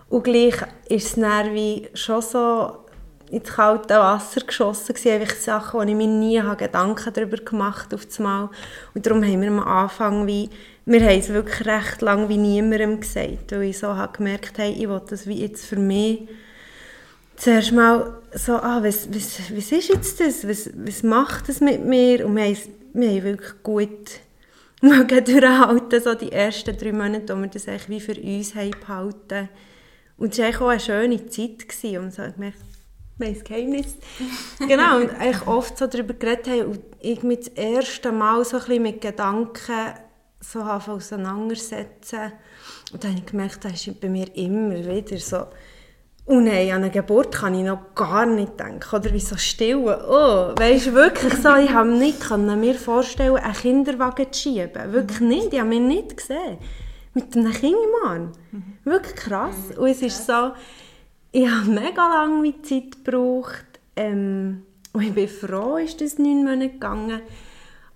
Und 0.09 0.25
gleich 0.25 0.55
ist 0.89 1.05
es 1.05 1.15
dann 1.15 1.53
wie 1.53 1.87
schon 1.93 2.21
so 2.21 2.80
ins 3.31 3.49
kalte 3.49 3.95
Wasser 3.95 4.41
geschossen 4.41 4.93
gewesen, 4.93 5.21
einfach 5.21 5.35
Sachen, 5.35 5.79
wo 5.79 5.83
ich 5.83 5.95
mir 5.95 6.07
nie 6.07 6.41
Gedanken 6.57 7.13
darüber 7.13 7.37
gemacht 7.37 7.93
auf 7.93 8.05
das 8.05 8.19
Mal. 8.19 8.49
Und 8.93 9.05
darum 9.05 9.23
haben 9.23 9.41
wir 9.41 9.47
am 9.47 9.59
Anfang 9.59 10.27
wie 10.27 10.49
wir 10.85 11.01
haben 11.01 11.19
es 11.19 11.29
wirklich 11.29 11.67
recht 11.67 12.01
lange 12.01 12.27
wie 12.27 12.37
niemandem 12.37 12.99
gesagt, 12.99 13.51
weil 13.51 13.63
ich 13.63 13.77
so 13.77 13.95
habe 13.95 14.17
gemerkt 14.17 14.57
habe, 14.57 14.69
ich 14.69 14.89
will 14.89 15.01
das 15.07 15.27
wie 15.27 15.41
jetzt 15.41 15.65
für 15.65 15.77
mich 15.77 16.27
zuerst 17.35 17.71
mal 17.71 18.21
so, 18.33 18.53
ah, 18.53 18.81
was, 18.83 19.07
was, 19.13 19.39
was 19.55 19.71
ist 19.71 19.89
jetzt 19.89 20.19
das, 20.19 20.47
was, 20.47 20.69
was 20.75 21.03
macht 21.03 21.49
das 21.49 21.59
mit 21.59 21.83
mir? 21.83 22.25
Und 22.25 22.35
wir 22.35 22.45
haben, 22.45 22.57
wir 22.93 23.09
haben 23.09 23.23
wirklich 23.23 23.63
gut 23.63 24.11
durchhalten, 24.81 26.01
so 26.01 26.13
die 26.13 26.31
ersten 26.31 26.77
drei 26.77 26.91
Monate, 26.91 27.35
wo 27.35 27.41
wir 27.41 27.47
das 27.47 27.67
eigentlich 27.67 27.89
wie 27.89 27.99
für 27.99 28.19
uns 28.19 28.55
haben 28.55 28.71
behalten. 28.71 29.49
Und 30.17 30.37
es 30.37 30.39
war 30.39 30.61
auch 30.61 30.69
eine 30.69 30.79
schöne 30.79 31.25
Zeit 31.27 31.67
gewesen, 31.67 32.11
so 32.11 32.21
gemerkt, 32.21 32.57
mein 33.21 33.41
Geheimnis. 33.43 33.95
genau, 34.59 34.97
und 34.97 35.11
eigentlich 35.11 35.47
oft 35.47 35.77
so 35.77 35.87
darüber 35.87 36.13
geredet 36.13 36.47
haben 36.47 36.65
und 36.65 36.81
ich 36.99 37.23
mit 37.23 37.47
das 37.47 37.53
erste 37.53 38.11
Mal 38.11 38.43
so 38.43 38.57
ein 38.57 38.63
bisschen 38.63 38.83
mit 38.83 39.01
Gedanken 39.01 39.93
so 40.41 40.61
auseinandersetzen. 40.61 42.33
Und 42.91 43.03
dann 43.03 43.11
habe 43.11 43.21
ich 43.21 43.31
gemerkt, 43.31 43.63
das 43.63 43.87
ist 43.87 44.01
bei 44.01 44.09
mir 44.09 44.35
immer 44.35 44.75
wieder 44.75 45.17
so, 45.17 45.45
oh 46.25 46.39
nein, 46.39 46.71
an 46.71 46.83
eine 46.83 46.89
Geburt 46.89 47.33
kann 47.33 47.53
ich 47.55 47.63
noch 47.63 47.93
gar 47.95 48.25
nicht 48.25 48.59
denken. 48.59 48.95
Oder 48.95 49.13
wie 49.13 49.19
so 49.19 49.37
still. 49.37 49.77
Oh, 49.77 50.53
weißt 50.57 50.87
du, 50.87 50.93
wirklich 50.93 51.33
so, 51.35 51.55
ich 51.55 51.71
habe 51.71 51.89
nicht 51.89 52.21
können 52.21 52.59
mir 52.59 52.75
vorstellen, 52.75 53.37
einen 53.37 53.53
Kinderwagen 53.53 54.31
zu 54.31 54.41
schieben. 54.41 54.91
Wirklich 54.91 55.19
nicht, 55.21 55.53
ich 55.53 55.59
habe 55.59 55.69
mich 55.69 55.81
nicht 55.81 56.17
gesehen. 56.17 56.57
Mit 57.13 57.35
einem 57.35 57.51
Kind 57.51 57.75
im 57.75 58.09
Arm. 58.09 58.31
Wirklich 58.83 59.15
krass. 59.15 59.55
Und 59.77 59.89
es 59.89 60.01
ist 60.01 60.25
so, 60.25 60.51
ich 61.31 61.47
habe 61.47 61.69
mega 61.69 62.07
lange 62.07 62.61
Zeit 62.61 63.03
gebraucht. 63.03 63.65
Ähm, 63.95 64.63
und 64.93 65.01
ich 65.03 65.13
bin 65.13 65.27
froh, 65.27 65.77
ist 65.77 66.01
das 66.01 66.17
neun 66.17 66.43
Monate 66.43 66.69
gegangen. 66.69 67.21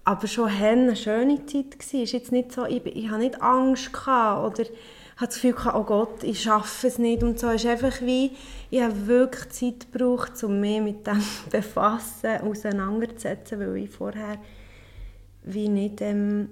Aber 0.04 0.27
schon 0.27 0.50
eine 0.50 0.96
schöne 0.96 1.46
Zeit 1.46 1.77
war. 1.77 2.01
Es 2.01 2.12
jetzt 2.12 2.32
nicht 2.32 2.51
so, 2.51 2.65
ich, 2.65 2.86
ich 2.86 3.10
habe 3.10 3.20
nicht 3.20 3.42
Angst 3.42 3.92
gehabt 3.92 4.60
oder 4.60 4.70
habe 5.18 5.27
das 5.27 5.42
Gefühl 5.42 5.56
oh 5.74 5.84
Gott, 5.84 6.24
ich 6.24 6.44
schaffe 6.44 6.88
es 6.88 6.98
nicht 6.98 7.24
und 7.24 7.39
so. 7.39 7.50
Ist 7.50 7.65
einfach 7.65 8.01
wie, 8.01 8.32
ich 8.70 8.82
habe 8.82 9.08
wirklich 9.08 9.50
Zeit 9.50 9.92
gebraucht, 9.92 10.42
um 10.44 10.60
mich 10.60 10.82
mit 10.82 11.08
dem 11.08 11.20
zu 11.20 11.50
befassen, 11.51 12.42
auseinanderzusetzen, 12.42 13.60
weil 13.60 13.77
ich 13.77 13.89
vorher 13.89 14.38
wie 15.44 15.70
nicht 15.70 16.01
ähm, 16.01 16.50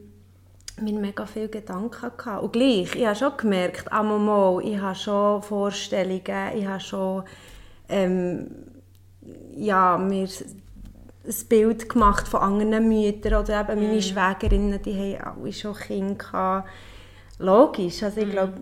mir 0.82 1.00
mega 1.00 1.26
viele 1.26 1.50
Gedanken 1.50 2.02
hatte. 2.02 2.42
Und 2.42 2.54
gleich, 2.54 2.96
ich 2.96 3.06
habe 3.06 3.16
schon 3.16 3.38
gemerkt, 3.38 3.92
einmal, 3.92 4.64
ich 4.64 4.80
habe 4.80 4.96
schon 4.96 5.42
Vorstellungen, 5.42 6.58
ich 6.58 6.66
habe 6.66 6.80
schon 6.80 7.24
ähm, 7.90 8.48
ja, 9.56 9.98
mir 9.98 10.28
ein 10.28 11.48
Bild 11.48 11.90
gemacht 11.90 12.28
von 12.28 12.42
anderen 12.42 12.88
Müttern 12.88 13.44
oder 13.44 13.62
eben 13.62 13.82
meine 13.82 13.98
mm. 13.98 14.02
Schwägerinnen, 14.02 14.82
die 14.82 15.18
haben 15.18 15.42
alle 15.42 15.54
schon 15.54 15.76
Kinder 15.76 16.16
gehabt. 16.16 16.70
Logisch, 17.40 18.04
also 18.04 18.20
ich 18.20 18.28
mm. 18.28 18.32
glaube, 18.32 18.54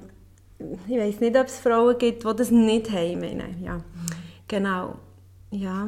ich 0.88 0.98
weiß 0.98 1.20
nicht, 1.22 1.36
ob 1.36 1.48
es 1.48 1.60
Frauen 1.60 1.98
gibt, 1.98 2.24
die 2.24 2.36
das 2.36 2.52
nicht 2.52 2.92
haben. 2.92 3.20
Meine. 3.20 3.56
Ja. 3.62 3.82
Genau, 4.48 4.96
ja. 5.50 5.88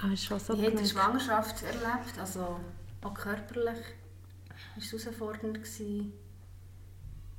Aber 0.00 0.16
schon 0.16 0.38
so 0.38 0.56
Wie 0.56 0.66
hat 0.66 0.78
die 0.78 0.86
Schwangerschaft 0.86 1.64
erlebt, 1.64 2.18
also 2.20 2.60
auch 3.02 3.14
körperlich? 3.14 3.78
War 4.78 4.84
es 4.84 5.04
herausfordernd? 5.04 5.54
Gewesen? 5.54 6.12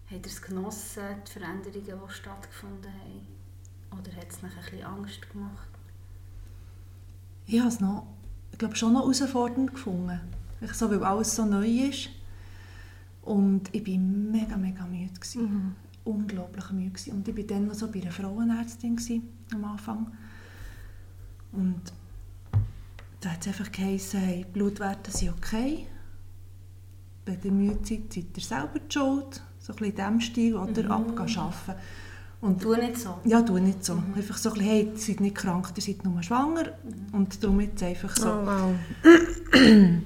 Hat 0.08 0.20
er 0.20 0.26
es 0.26 0.42
genossen, 0.42 1.04
die 1.26 1.32
Veränderungen, 1.32 2.02
die 2.08 2.14
stattgefunden 2.14 2.92
haben? 2.92 3.98
Oder 3.98 4.14
hat 4.18 4.30
es 4.30 4.42
noch 4.42 4.50
ein 4.50 4.62
bisschen 4.62 4.84
Angst 4.84 5.32
gemacht? 5.32 5.70
Ich 7.46 7.60
habe 7.60 7.70
es 7.70 7.80
noch, 7.80 8.08
ich 8.52 8.58
glaube, 8.58 8.76
schon 8.76 8.92
noch 8.92 9.04
herausfordernd 9.04 9.74
gefunden. 9.74 10.20
Ich 10.60 10.74
so, 10.74 10.90
weil 10.92 11.02
alles 11.02 11.34
so 11.34 11.46
neu 11.46 11.66
ist. 11.66 12.10
Und 13.22 13.74
ich 13.74 13.88
war 13.88 13.98
mega, 13.98 14.58
mega 14.58 14.86
müde. 14.86 15.14
Mhm. 15.36 15.76
Unglaublich 16.04 16.72
müde. 16.72 16.90
Gewesen. 16.90 17.14
Und 17.14 17.28
ich 17.28 17.38
war 17.38 17.44
dann 17.46 17.68
noch 17.68 17.74
so 17.74 17.90
bei 17.90 18.02
einer 18.02 18.12
Frauenärztin 18.12 18.98
gewesen, 18.98 19.30
am 19.54 19.64
Anfang. 19.64 20.12
Und 21.54 21.82
da 23.22 23.30
hat 23.30 23.42
es 23.42 23.48
einfach 23.48 23.72
geheißen, 23.72 24.20
hey, 24.20 24.46
Blutwerte 24.52 25.12
sind 25.12 25.30
okay 25.38 25.88
wenn 27.30 27.40
ihr 27.44 27.52
müde 27.52 27.80
seid, 27.84 28.14
seid 28.14 28.26
ihr 28.36 28.44
selber 28.44 28.80
die 28.80 28.94
Schuld. 28.94 29.42
So 29.60 29.74
ein 29.74 29.76
bisschen 29.76 29.86
in 29.86 29.96
diesem 29.96 30.22
Stil. 30.22 30.56
Oder 30.56 30.84
mhm. 30.84 30.92
abgehen 30.92 31.38
arbeiten. 31.38 31.82
Und, 32.42 32.64
du 32.64 32.74
nicht 32.74 32.98
so? 32.98 33.16
Ja, 33.26 33.42
du 33.42 33.58
nicht 33.58 33.84
so. 33.84 33.96
Mhm. 33.96 34.14
Einfach 34.16 34.38
so 34.38 34.50
ein 34.50 34.56
bisschen, 34.56 34.70
hey, 34.70 34.90
ihr 34.94 34.98
seid 34.98 35.20
nicht 35.20 35.36
krank, 35.36 35.72
ihr 35.76 35.82
seid 35.82 36.06
nur 36.06 36.24
schwanger. 36.24 36.64
Mhm. 36.64 37.14
Und 37.14 37.44
darum 37.44 37.60
jetzt 37.60 37.84
einfach 37.84 38.16
so. 38.16 38.30
Oh, 38.30 38.46
wow. 38.46 38.76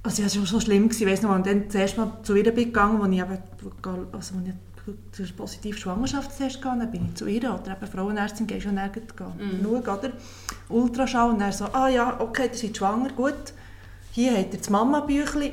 Also 0.00 0.22
es 0.22 0.38
war 0.38 0.46
so 0.46 0.60
schlimm, 0.60 0.88
gewesen, 0.88 1.06
weiss 1.06 1.22
noch, 1.22 1.34
und 1.34 1.46
dann 1.46 1.68
zuerst 1.68 1.98
mal 1.98 2.10
zu 2.22 2.34
ihr 2.36 2.50
bin 2.54 2.66
gegangen, 2.66 2.98
wo 3.00 3.04
ich 3.04 3.18
eben, 3.18 3.38
also 4.12 4.34
wo 4.34 4.38
ich 4.46 4.54
den 5.18 5.36
positiven 5.36 5.78
Schwangerschaftstest 5.78 6.64
hatte, 6.64 6.78
dann 6.78 6.90
bin 6.90 7.06
ich 7.06 7.14
zu 7.16 7.26
ihr, 7.26 7.42
oder 7.52 7.76
eben 7.76 7.86
Frauenärztin, 7.86 8.46
gehst 8.46 8.64
du 8.64 8.72
nirgends 8.72 9.12
mhm. 9.18 9.62
schauen, 9.62 9.82
oder? 9.82 10.12
Ultraschall, 10.68 11.30
und 11.30 11.40
dann 11.40 11.52
so, 11.52 11.66
ah 11.66 11.88
ja, 11.88 12.18
okay, 12.20 12.48
ihr 12.50 12.56
seid 12.56 12.76
schwanger, 12.76 13.10
gut. 13.10 13.52
Hier 14.12 14.36
habt 14.38 14.54
ihr 14.54 14.60
das 14.60 14.70
Mama-Büchlein, 14.70 15.52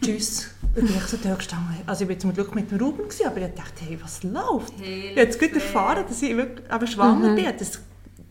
tschüss. 0.00 0.50
Und 0.74 0.88
ich 0.88 1.02
so 1.02 1.16
gestanden. 1.18 1.76
Also 1.86 2.04
ich 2.04 2.10
war 2.10 2.18
zum 2.18 2.32
Glück 2.32 2.54
mit 2.54 2.70
dem 2.70 2.78
Ruben, 2.78 3.04
gewesen, 3.04 3.26
aber 3.26 3.42
ich 3.42 3.54
dachte, 3.54 3.84
hey, 3.84 3.98
was 4.02 4.22
läuft? 4.22 4.72
Hey, 4.80 5.00
ich 5.00 5.10
habe 5.10 5.20
jetzt 5.20 5.38
gut 5.38 5.52
erfahren, 5.52 6.04
dass 6.08 6.22
ich 6.22 6.36
wirklich 6.36 6.70
aber 6.70 6.86
schwanger 6.86 7.30
mhm. 7.30 7.36
bin. 7.36 7.44
Das 7.58 7.80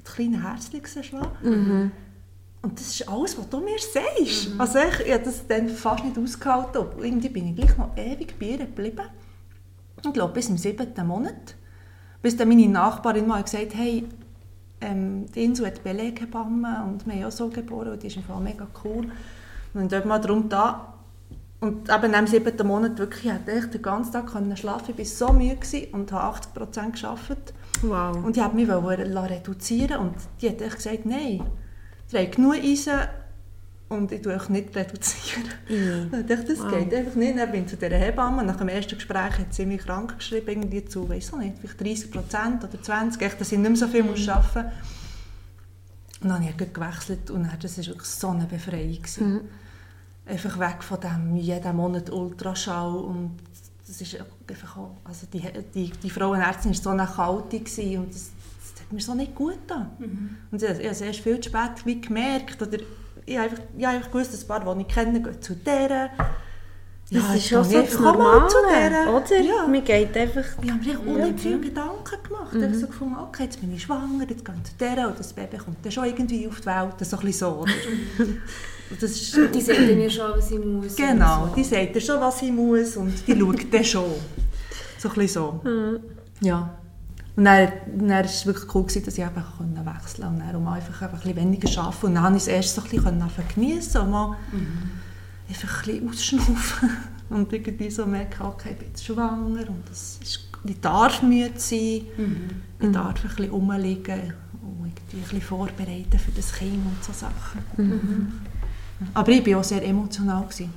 kleine 0.04 0.42
Herzchen 0.42 0.82
geschlagen. 0.82 1.32
Mhm. 1.44 1.92
Und 2.64 2.80
das 2.80 2.88
ist 2.88 3.10
alles, 3.10 3.38
was 3.38 3.50
du 3.50 3.60
mir 3.60 3.78
sagst. 3.78 4.54
Mhm. 4.54 4.62
Also 4.62 4.80
ich, 4.80 5.08
ich 5.08 5.14
habe 5.14 5.24
das 5.24 5.46
dann 5.48 5.70
fast 5.70 6.04
nicht 6.04 6.18
ausgehalten. 6.18 6.82
Und 6.82 7.04
irgendwie 7.04 7.30
bin 7.30 7.48
ich 7.50 7.56
gleich 7.56 7.78
noch 7.78 7.96
ewig 7.96 8.38
bei 8.40 8.48
ihr 8.48 8.58
geblieben. 8.58 9.06
Ich 10.04 10.14
glaube, 10.14 10.34
bis 10.34 10.50
im 10.50 10.58
siebten 10.58 11.08
Monat. 11.08 11.56
Bis 12.22 12.36
dann 12.38 12.50
meine 12.50 12.68
Nachbarin 12.68 13.28
mal 13.28 13.44
gesagt 13.44 13.66
hat, 13.66 13.76
hey, 13.76 14.08
ähm, 14.80 15.26
die 15.34 15.44
Insel 15.44 15.68
hat 15.68 15.84
Beleghebamme 15.84 16.84
und 16.88 17.06
wir 17.06 17.14
haben 17.14 17.26
auch 17.26 17.32
so 17.32 17.50
geboren 17.50 17.90
und 17.90 18.04
die 18.04 18.08
ist 18.08 18.18
im 18.18 18.44
mega 18.44 18.68
cool. 18.84 19.06
Und 19.06 19.12
dann 19.74 19.90
dort 19.90 20.06
mal 20.06 20.20
darum 20.20 20.50
da, 20.50 20.91
und 21.62 21.92
eben 21.92 22.14
im 22.14 22.26
siebten 22.26 22.66
Monat 22.66 22.98
wirklich, 22.98 23.26
ich 23.26 23.32
konnte 23.32 23.68
den 23.68 23.82
ganzen 23.84 24.12
Tag 24.12 24.32
schlafen. 24.58 24.96
Ich 24.98 24.98
war 24.98 25.28
so 25.28 25.34
müde 25.34 25.88
und 25.92 26.12
habe 26.12 26.24
80 26.24 26.54
Prozent 26.56 27.00
gearbeitet. 27.00 27.54
Wow. 27.84 28.26
Und 28.26 28.36
ich 28.36 28.44
wollte 28.44 29.06
mich 29.06 29.30
reduzieren 29.30 30.00
und 30.00 30.16
die 30.42 30.50
hat 30.50 30.60
echt 30.60 30.78
gesagt, 30.78 31.06
nein, 31.06 31.44
ich 32.08 32.16
habe 32.16 32.28
genug 32.28 32.56
Eisen 32.56 33.00
und 33.90 34.12
ich 34.12 34.24
tue 34.24 34.34
euch 34.34 34.50
nicht 34.50 34.76
reduzieren. 34.76 35.44
Mm. 35.70 36.16
ich 36.22 36.26
dachte, 36.26 36.46
das 36.46 36.60
wow. 36.62 36.72
geht 36.72 36.94
einfach 36.96 37.16
nicht. 37.16 37.38
Dann 37.38 37.52
bin 37.52 37.62
ich 37.62 37.70
zu 37.70 37.76
dieser 37.76 37.96
Hebamme 37.96 38.44
nach 38.44 38.58
dem 38.58 38.70
ersten 38.70 38.96
Gespräch 38.96 39.38
hat 39.38 39.54
sie 39.54 39.68
mich 39.68 39.82
krank 39.82 40.18
geschrieben, 40.18 40.48
irgendwie 40.48 40.86
zu, 40.86 41.08
weiß 41.08 41.34
nicht, 41.38 41.58
vielleicht 41.60 41.80
30 41.80 42.12
Prozent 42.12 42.64
oder 42.64 42.82
20, 42.82 43.22
echt, 43.22 43.40
dass 43.40 43.52
ich 43.52 43.60
nicht 43.60 43.70
mehr 43.70 43.78
so 43.78 43.88
viel 43.88 44.04
muss 44.04 44.28
arbeiten 44.28 44.66
muss. 44.66 46.24
Und 46.24 46.30
dann 46.30 46.44
habe 46.44 46.56
ich 46.64 46.74
gewechselt 46.74 47.30
und 47.30 47.44
dann, 47.44 47.60
das 47.62 47.78
war 47.78 47.86
wirklich 47.86 48.08
so 48.08 48.30
eine 48.30 48.46
Befreiung. 48.46 49.04
Mm 49.20 49.40
einfach 50.32 50.60
weg 50.60 50.84
von 50.84 51.00
dem 51.00 51.36
jeden 51.36 51.76
Monat 51.76 52.10
Ultraschall 52.10 52.96
und 52.96 53.38
das 53.86 54.02
ist 54.02 54.18
einfach 54.50 54.78
auch, 54.78 54.96
also 55.04 55.28
die, 55.32 55.44
die, 55.74 55.92
die 55.92 56.10
Frauenärztin 56.10 56.72
war 56.72 56.82
so 56.82 56.90
eine 56.90 57.06
Kalte 57.06 57.58
und 57.58 58.10
das, 58.10 58.32
das 58.62 58.82
hat 58.82 58.92
mir 58.92 59.02
so 59.02 59.14
nicht 59.14 59.36
gut 59.36 59.68
getan. 59.68 59.92
Mhm. 60.00 60.38
Und 60.52 60.64
ich, 60.64 60.70
ich 60.70 60.76
habe 60.78 60.88
es 60.88 61.02
erst 61.02 61.20
viel 61.20 61.40
zu 61.40 61.50
spät 61.50 61.86
wie 61.86 62.00
gemerkt 62.00 62.62
oder 62.62 62.78
ich 63.26 63.38
habe 63.38 63.50
einfach, 63.50 63.64
ich 63.78 63.86
habe 63.86 63.98
einfach 63.98 64.12
gewusst, 64.12 64.42
ein 64.42 64.48
paar, 64.48 64.76
die 64.76 64.82
ich 64.82 64.88
kenne, 64.88 65.22
gehen 65.22 65.42
zu 65.42 65.56
der 65.56 66.12
ja, 67.10 67.20
das 67.20 67.36
ist 67.36 67.50
schon 67.50 67.64
so 67.66 67.82
das 67.82 68.00
Normale, 68.00 68.48
zu 68.48 68.58
der. 68.70 69.14
oder? 69.14 69.42
Ja. 69.42 69.68
Mir 69.68 69.82
geht 69.82 70.16
einfach... 70.16 70.46
Ich 70.64 70.72
habe 70.72 70.82
mir 70.82 70.98
unheimlich 70.98 71.42
viele 71.42 71.60
Gedanken 71.60 72.24
gemacht. 72.24 72.54
Mhm. 72.54 72.60
Ich 72.60 72.66
habe 72.68 72.76
so 72.78 72.88
gefunden, 72.88 73.18
okay, 73.18 73.44
jetzt 73.44 73.60
bin 73.60 73.74
ich 73.74 73.84
schwanger, 73.84 74.26
jetzt 74.30 74.46
gehe 74.46 74.56
ich 74.56 74.64
zu 74.64 74.78
der 74.80 75.10
und 75.10 75.20
das 75.20 75.34
Baby 75.34 75.58
kommt 75.58 75.84
dann 75.84 75.92
schon 75.92 76.06
irgendwie 76.06 76.48
auf 76.48 76.62
die 76.62 76.68
Welt. 76.68 76.94
So 77.02 77.18
ein 77.18 77.26
bisschen 77.26 77.34
so? 77.34 77.66
Das 79.00 79.12
ist, 79.12 79.38
die 79.54 79.62
sagt 79.62 79.80
mir 79.80 80.10
schon, 80.10 80.32
was 80.36 80.52
ich 80.52 80.60
muss. 80.60 80.96
Genau, 80.96 81.48
so. 81.48 81.56
die 81.56 81.64
sagt 81.64 81.96
dir 81.96 82.02
schon, 82.02 82.20
was 82.20 82.42
ich 82.42 82.52
muss 82.52 82.98
und 82.98 83.14
die 83.28 83.40
schaut 83.40 83.74
dann 83.74 83.84
schon. 83.84 84.04
So 84.98 85.10
ein 85.10 85.16
bisschen 85.16 85.28
so. 85.28 85.62
Mhm. 85.64 86.00
Ja. 86.42 86.78
Und 87.36 87.46
dann, 87.46 87.72
dann 87.98 88.10
war 88.10 88.26
es 88.26 88.46
wirklich 88.46 88.76
cool, 88.76 88.84
dass 88.84 88.96
ich 88.96 89.06
eben 89.20 89.36
wechseln 89.36 89.86
konnte. 89.86 90.28
Und 90.28 90.40
dann 90.40 90.56
um 90.56 90.68
einfach 90.68 91.02
ein 91.02 91.12
bisschen 91.12 91.36
weniger 91.36 91.82
arbeiten. 91.82 92.06
Und 92.08 92.16
dann 92.16 92.24
konnte 92.24 92.38
ich 92.38 92.44
es 92.44 92.48
erst 92.48 92.76
so 92.76 92.82
ein 92.82 92.90
bisschen 92.90 93.48
geniessen 93.56 94.02
und 94.02 94.12
mal 94.12 94.38
mhm. 94.52 94.68
einfach 95.50 95.88
ein 95.88 96.06
bisschen 96.06 96.10
ausschnaufen. 96.10 96.90
Und 97.32 97.54
irgendwie 97.54 97.90
so 97.90 98.06
merken, 98.06 98.44
okay, 98.44 98.72
ich 98.72 98.78
bin 98.78 98.88
jetzt 98.90 99.06
schwanger 99.06 99.70
und 99.70 99.90
das 99.90 100.20
ist, 100.22 100.50
ich 100.66 100.82
darf 100.82 101.24
müde 101.24 101.54
sein, 101.56 102.02
mhm. 102.18 102.50
ich 102.78 102.92
darf 102.92 103.24
ein 103.24 103.30
bisschen 103.30 103.50
rumliegen 103.52 104.34
und 104.62 104.88
irgendwie 104.88 105.16
ein 105.16 105.22
bisschen 105.22 105.42
vorbereiten 105.42 106.20
für 106.20 106.32
das 106.36 106.52
Kind 106.52 106.86
und 106.86 107.02
so 107.02 107.14
Sachen. 107.14 107.62
Mhm. 107.78 108.34
Aber 109.14 109.32
ich 109.32 109.46
war 109.46 109.60
auch 109.60 109.64
sehr 109.64 109.84
emotional 109.84 110.44
gewesen. 110.44 110.74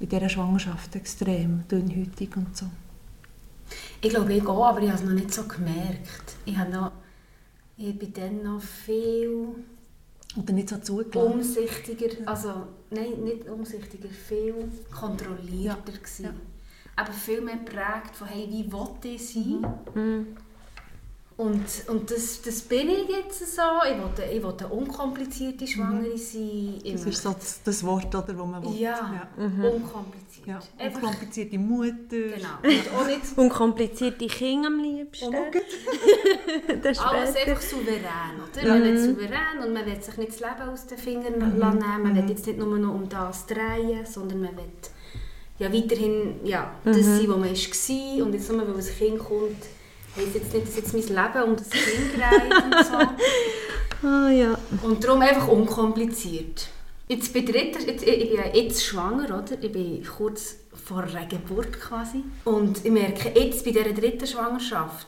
in 0.00 0.08
dieser 0.08 0.28
Schwangerschaft, 0.28 0.96
extrem 0.96 1.66
dünnhütig 1.68 2.36
und 2.36 2.56
so. 2.56 2.66
Ich 4.00 4.10
glaube, 4.10 4.32
ich 4.32 4.46
auch, 4.46 4.64
aber 4.64 4.80
ich 4.80 4.88
habe 4.90 4.98
es 4.98 5.04
noch 5.04 5.14
nicht 5.14 5.32
so 5.32 5.44
gemerkt. 5.44 6.36
Ich, 6.46 6.56
habe 6.56 6.70
noch, 6.70 6.92
ich 7.76 7.98
bin 7.98 8.12
dann 8.12 8.42
noch 8.42 8.60
viel... 8.62 9.48
Oder 10.36 10.52
nicht 10.52 10.68
so 10.68 10.78
zugelassen? 10.78 11.32
Umsichtiger, 11.32 12.08
also 12.26 12.66
nein, 12.90 13.24
nicht 13.24 13.48
umsichtiger, 13.48 14.08
viel 14.08 14.54
kontrollierter 14.90 15.92
ja. 16.18 16.24
ja. 16.24 16.30
Aber 16.96 17.12
viel 17.12 17.40
mehr 17.40 17.56
geprägt 17.56 18.14
von, 18.14 18.28
hey, 18.28 18.46
wie 18.48 18.72
will 18.72 19.14
ich 19.14 19.28
sein? 19.28 19.66
Mhm. 19.94 20.26
Und, 21.40 21.64
und 21.88 22.10
das, 22.10 22.42
das 22.42 22.60
bin 22.60 22.90
ich 22.90 23.08
jetzt 23.08 23.56
so. 23.56 23.62
Ich 23.90 23.96
will, 23.96 24.36
ich 24.36 24.42
will 24.42 24.54
eine 24.58 24.68
unkomplizierte 24.68 25.66
Schwangere 25.66 26.18
sein. 26.18 26.74
Das 26.84 27.06
ist 27.06 27.22
so 27.22 27.30
das, 27.32 27.62
das 27.64 27.82
Wort, 27.82 28.14
oder, 28.14 28.38
wo 28.38 28.44
man 28.44 28.62
will. 28.62 28.78
Ja, 28.78 28.90
ja. 29.38 29.68
unkompliziert. 29.70 30.46
Ja, 30.46 30.60
unkomplizierte 30.86 31.56
Mutter. 31.58 31.94
Genau. 32.10 32.58
Und 32.62 32.94
auch 32.94 33.06
nicht 33.06 33.20
Unkomplizierte 33.36 34.26
Kinder 34.26 34.66
am 34.68 34.80
liebsten. 34.80 35.30
Gut. 35.30 35.62
Das 36.82 36.98
alles 36.98 37.34
einfach 37.36 37.62
souverän. 37.62 38.36
Oder? 38.52 38.68
Man 38.68 38.82
will 38.82 38.98
souverän 38.98 39.64
und 39.64 39.72
man 39.72 39.86
will 39.86 40.02
sich 40.02 40.16
nicht 40.18 40.32
das 40.32 40.40
Leben 40.40 40.68
aus 40.70 40.86
den 40.86 40.98
Fingern 40.98 41.34
Mhm. 41.38 41.58
lassen 41.58 41.78
nehmen. 41.78 42.02
Man 42.02 42.16
will 42.16 42.28
jetzt 42.30 42.46
nicht 42.46 42.58
nur 42.58 42.78
noch 42.78 42.94
um 42.94 43.08
das 43.08 43.46
drehen, 43.46 44.04
sondern 44.04 44.42
man 44.42 44.56
will 44.58 44.64
ja, 45.58 45.72
weiterhin 45.72 46.34
ja, 46.44 46.74
das 46.84 46.96
Mhm. 46.98 47.02
sein, 47.02 47.28
wo 47.28 47.36
man 47.36 47.50
war. 47.50 48.26
Und 48.26 48.32
jetzt 48.34 48.52
nur, 48.52 48.66
weil 48.68 48.74
ein 48.76 48.96
Kind 48.98 49.18
kommt, 49.18 49.62
heisst 50.16 50.34
jetzt 50.34 50.54
nicht, 50.54 50.66
dass 50.66 50.76
jetzt 50.76 50.92
mein 50.92 51.02
Leben 51.02 51.50
um 51.50 51.56
das 51.56 51.70
Kind 51.70 52.14
dreht 52.14 52.64
und 52.64 52.86
so. 52.86 52.98
Ah 54.02 54.30
ja. 54.30 54.58
Und 54.82 55.04
darum 55.04 55.20
einfach 55.20 55.48
unkompliziert. 55.48 56.68
Jetzt 57.06 57.34
bei 57.34 57.40
der 57.40 57.52
dritten, 57.52 57.86
jetzt, 57.86 58.06
ich 58.06 58.30
bin 58.30 58.38
ja 58.38 58.46
jetzt 58.54 58.84
schwanger, 58.84 59.24
oder? 59.24 59.60
Ich 59.60 59.72
bin 59.72 60.02
kurz 60.04 60.56
vor 60.72 61.02
einer 61.02 61.26
Geburt 61.26 61.78
quasi. 61.80 62.22
Und 62.44 62.84
ich 62.84 62.90
merke 62.90 63.38
jetzt 63.38 63.64
bei 63.64 63.72
dieser 63.72 63.92
dritten 63.92 64.26
Schwangerschaft, 64.26 65.06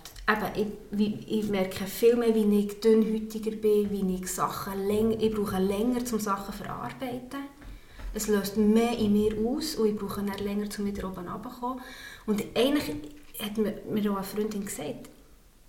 eben, 0.56 0.72
ich, 0.98 1.28
ich 1.28 1.48
merke 1.48 1.86
viel 1.86 2.16
mehr, 2.16 2.34
wie 2.34 2.58
ich 2.58 2.80
dünnhäutiger 2.80 3.52
bin, 3.52 3.90
wie 3.90 4.16
ich 4.16 4.26
Sachen 4.26 4.86
länger, 4.86 5.16
ich 5.20 5.32
brauche 5.34 5.58
länger, 5.58 6.00
um 6.12 6.20
Sachen 6.20 6.52
zu 6.52 6.64
verarbeiten. 6.64 7.40
Es 8.14 8.28
löst 8.28 8.58
mehr 8.58 8.98
in 8.98 9.12
mir 9.12 9.34
aus 9.38 9.76
und 9.76 9.88
ich 9.88 9.96
brauche 9.96 10.22
dann 10.22 10.44
länger, 10.44 10.68
um 10.78 10.84
wieder 10.84 11.08
oben 11.08 11.28
runterzukommen. 11.28 11.80
Und 12.26 12.44
eigentlich 12.54 12.96
hat 13.42 13.58
mir, 13.58 13.74
mir 13.90 14.12
auch 14.12 14.16
eine 14.16 14.24
Freundin 14.24 14.64
gesagt, 14.64 15.10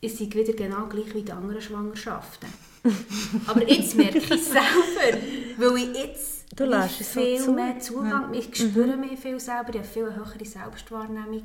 ich 0.01 0.15
sei 0.15 0.25
wieder 0.25 0.53
genau 0.53 0.85
gleich 0.87 1.13
wie 1.13 1.21
die 1.21 1.31
anderen 1.31 1.61
Schwangerschaften. 1.61 2.49
Aber 3.47 3.67
jetzt 3.67 3.95
merke 3.95 4.17
ich 4.17 4.29
es 4.29 4.47
selber, 4.47 5.17
weil 5.57 5.77
ich 5.77 5.97
jetzt 5.97 6.43
Du 6.55 6.65
lässt 6.65 7.01
es 7.01 7.13
so 7.13 7.19
viel 7.19 7.39
zu. 7.39 7.51
mehr 7.53 7.79
Zugang, 7.79 8.33
ich 8.33 8.55
spüre 8.55 8.95
mehr 8.97 9.17
viel 9.17 9.39
selber, 9.39 9.69
ich 9.69 9.77
habe 9.77 9.87
viel 9.87 10.13
höhere 10.13 10.45
Selbstwahrnehmung. 10.45 11.43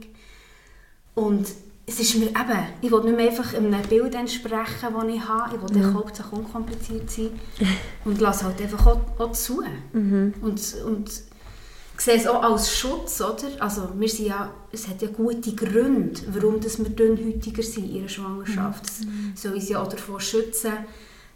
Und 1.14 1.48
es 1.86 2.00
ist 2.00 2.16
mir 2.16 2.26
eben, 2.26 2.66
ich 2.82 2.90
will 2.90 3.04
nicht 3.04 3.16
mehr 3.16 3.30
einfach 3.30 3.54
einem 3.54 3.80
Bild 3.82 4.14
entsprechen, 4.14 4.88
das 4.92 5.04
ich 5.08 5.28
habe, 5.28 5.56
ich 5.56 5.74
will 5.74 5.82
ja. 5.82 5.92
hauptsächlich 5.94 6.32
unkompliziert 6.32 7.10
sein 7.10 7.30
und 8.04 8.20
lasse 8.20 8.44
halt 8.44 8.60
einfach 8.60 8.86
auch, 8.86 9.00
auch 9.18 9.32
zu. 9.32 9.62
Und, 9.94 10.74
und 10.84 11.08
ich 11.08 11.37
sehe 12.04 12.16
es 12.16 12.26
auch 12.26 12.42
als 12.42 12.76
Schutz, 12.76 13.20
oder? 13.20 13.48
Also 13.60 13.88
wir 13.98 14.08
sind 14.08 14.26
ja, 14.28 14.52
es 14.72 14.86
hat 14.88 15.02
ja 15.02 15.08
gute 15.08 15.54
Gründe, 15.54 16.20
warum 16.32 16.60
dass 16.60 16.78
wir 16.78 16.88
dünnhäutiger 16.90 17.62
sind 17.62 17.84
in 17.90 17.96
ihrer 17.96 18.08
Schwangerschaft. 18.08 18.84
Das 19.34 19.42
soll 19.42 19.54
uns 19.54 19.68
ja 19.68 19.82
auch 19.82 19.88
davor 19.88 20.20
schützen, 20.20 20.72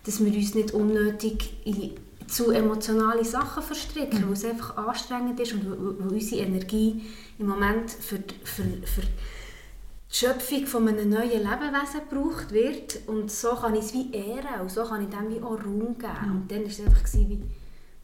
dass 0.05 0.25
wir 0.25 0.33
uns 0.33 0.55
nicht 0.55 0.73
unnötig 0.73 1.55
in 1.65 1.93
zu 2.29 2.51
emotionale 2.51 3.25
Sachen 3.25 3.63
verstricken, 3.63 4.25
weil 4.27 4.33
es 4.33 4.45
einfach 4.45 4.77
anstrengend 4.77 5.39
ist 5.41 5.53
und 5.53 5.69
weil, 5.69 6.09
unsere 6.13 6.43
Energie 6.43 7.03
im 7.39 7.47
Moment 7.49 7.91
für, 7.91 8.21
die- 8.21 8.35
für, 8.45 8.63
für 8.63 9.03
die 9.03 10.15
Schöpfung 10.15 10.67
von 10.67 10.89
einem 10.89 11.11
neuen 11.11 11.31
Lebewesen 11.31 12.01
gebraucht 12.09 12.53
wird 12.53 13.01
und 13.07 13.31
so 13.31 13.51
kann 13.55 13.75
ich 13.75 13.85
es 13.87 13.93
wie 13.95 14.13
ehren 14.15 14.61
und 14.63 14.71
so 14.71 14.85
kann 14.85 15.03
ich 15.03 15.09
dem 15.09 15.31
wie 15.35 15.43
auch 15.43 15.53
Raum 15.63 15.97
geben. 15.99 16.31
Und 16.31 16.51
dann 16.51 16.63
war 16.63 16.69
es 16.69 16.81
einfach 16.81 17.13
wie, 17.15 17.43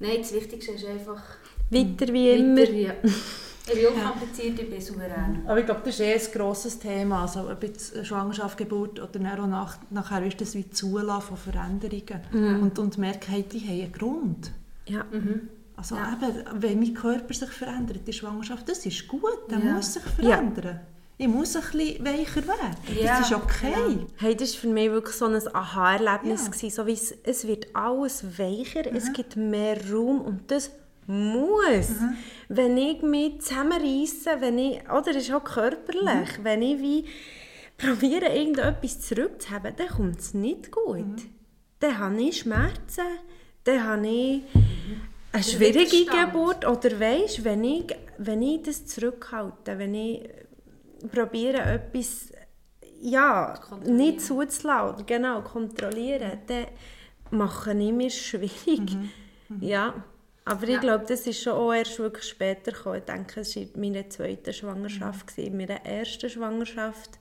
nein, 0.01 0.17
das 0.19 0.33
Wichtigste 0.35 0.73
ist 0.73 0.85
einfach 0.85 1.23
Weiter 1.71 2.13
wie 2.13 2.31
immer. 2.31 2.61
weiter 2.61 2.73
wie, 2.73 2.91
ich 3.73 3.75
bin 3.75 3.87
unkompliziert, 3.87 4.59
ich 4.61 4.71
bin 4.71 4.81
souverän. 4.81 5.43
Aber 5.47 5.59
ich 5.59 5.67
glaube, 5.67 5.81
das 5.85 5.95
ist 5.95 6.01
eh 6.01 6.15
ein 6.15 6.33
grosses 6.33 6.79
Thema. 6.79 7.23
Also, 7.23 7.51
ob 7.51 7.63
jetzt 7.63 8.07
Schwangerschaft, 8.07 8.57
Geburt 8.57 8.99
oder 9.01 9.09
dann 9.19 9.27
auch 9.41 9.47
nach, 9.47 9.77
nachher 9.91 10.25
ist 10.27 10.41
das 10.41 10.55
wie 10.55 10.69
Zulassen 10.71 11.23
von 11.29 11.37
Veränderungen. 11.37 12.63
Und, 12.63 12.79
und 12.79 12.99
merken, 12.99 13.31
hey, 13.33 13.43
die 13.43 13.61
haben 13.61 13.81
einen 13.83 13.93
Grund. 13.93 14.51
Ja. 14.87 15.05
Also 15.77 15.95
Ja. 15.97 16.17
eben, 16.21 16.63
wenn 16.63 16.81
mein 16.81 16.95
Körper 16.95 17.33
sich 17.35 17.51
verändert 17.51 17.99
in 17.99 18.05
der 18.07 18.13
Schwangerschaft, 18.13 18.69
das 18.69 18.85
ist 18.87 19.07
gut, 19.07 19.23
der 19.51 19.59
Ja. 19.59 19.73
muss 19.75 19.93
sich 19.93 20.03
verändern. 20.03 20.81
Ich 21.21 21.29
muss 21.29 21.55
ein 21.57 21.63
bisschen 21.63 22.05
weicher 22.07 22.47
werden. 22.47 22.77
Ja, 23.01 23.19
Das 23.19 23.29
ist 23.31 23.37
okay. 23.37 23.73
genau. 23.87 24.07
Hey, 24.17 24.35
das 24.37 24.55
war 24.55 24.61
für 24.63 24.69
mich 24.69 24.91
wirklich 24.91 25.15
so 25.17 25.27
ein 25.27 25.35
Aha-Erlebnis. 25.55 26.43
Ja. 26.45 26.51
gewesen, 26.53 26.71
So 26.71 26.87
wie 26.87 26.93
es, 26.93 27.13
es 27.25 27.47
wird 27.47 27.67
alles 27.75 28.25
weicher, 28.39 28.87
es 28.95 29.13
gibt 29.13 29.37
mehr 29.37 29.77
Raum 29.93 30.21
und 30.21 30.51
das 30.51 30.71
muss. 31.09 31.91
Wenn 32.49 32.77
ich 32.77 33.03
mich 33.03 33.41
zusammenreisse, 33.41 34.41
wenn 34.41 34.59
ich, 34.59 34.81
oder 34.91 35.11
ist 35.11 35.33
auch 35.33 35.43
körperlich, 35.43 36.39
wenn 36.43 36.63
ich 36.63 36.81
wie 36.81 37.05
probiere, 37.77 38.27
irgendetwas 38.27 39.01
zurückzuhaben, 39.01 39.75
dann 39.77 39.89
kommt 39.89 40.21
es 40.21 40.35
nicht 40.35 40.71
gut. 40.71 41.23
Dann 41.81 41.99
habe 41.99 42.21
ich 42.23 42.39
Schmerzen, 42.39 43.07
dann 43.65 43.85
habe 43.85 44.07
ich 44.07 44.43
eine 45.33 45.43
schwierige 45.43 45.91
Widerstand. 45.91 46.33
Geburt. 46.33 46.67
Oder 46.67 47.01
weisst, 47.01 47.45
wenn 47.45 47.65
ich, 47.65 47.87
wenn 48.19 48.43
ich 48.43 48.63
das 48.63 48.87
zurückhalte, 48.87 49.79
wenn 49.79 49.95
ich 49.95 50.29
probiere, 51.11 51.59
etwas 51.59 52.33
ja, 53.01 53.55
nicht 53.85 54.21
zuzulassen, 54.21 55.07
genau, 55.07 55.43
kontrollieren, 55.43 56.41
dann 56.47 56.67
mache 57.31 57.73
ich 57.73 57.93
mir 57.93 58.11
schwierig. 58.11 58.97
Ja, 59.61 59.95
aber 60.49 60.65
ich 60.65 60.75
Ja. 60.75 60.81
glaube, 60.81 61.05
das 61.07 61.27
ist 61.27 61.43
schon 61.43 61.53
auch 61.53 61.73
erst 61.73 61.99
wirklich 61.99 62.25
später 62.25 62.73
gekommen. 62.73 62.99
Ich 62.99 63.05
denke, 63.05 63.41
es 63.41 63.55
war 63.57 63.63
in 63.63 63.81
meiner 63.81 64.09
zweiten 64.11 64.53
Schwangerschaft. 64.53 65.27
gewesen. 65.29 65.47
In 65.53 65.57
meiner 65.59 65.85
ersten 65.87 66.31
Schwangerschaft 66.31 67.19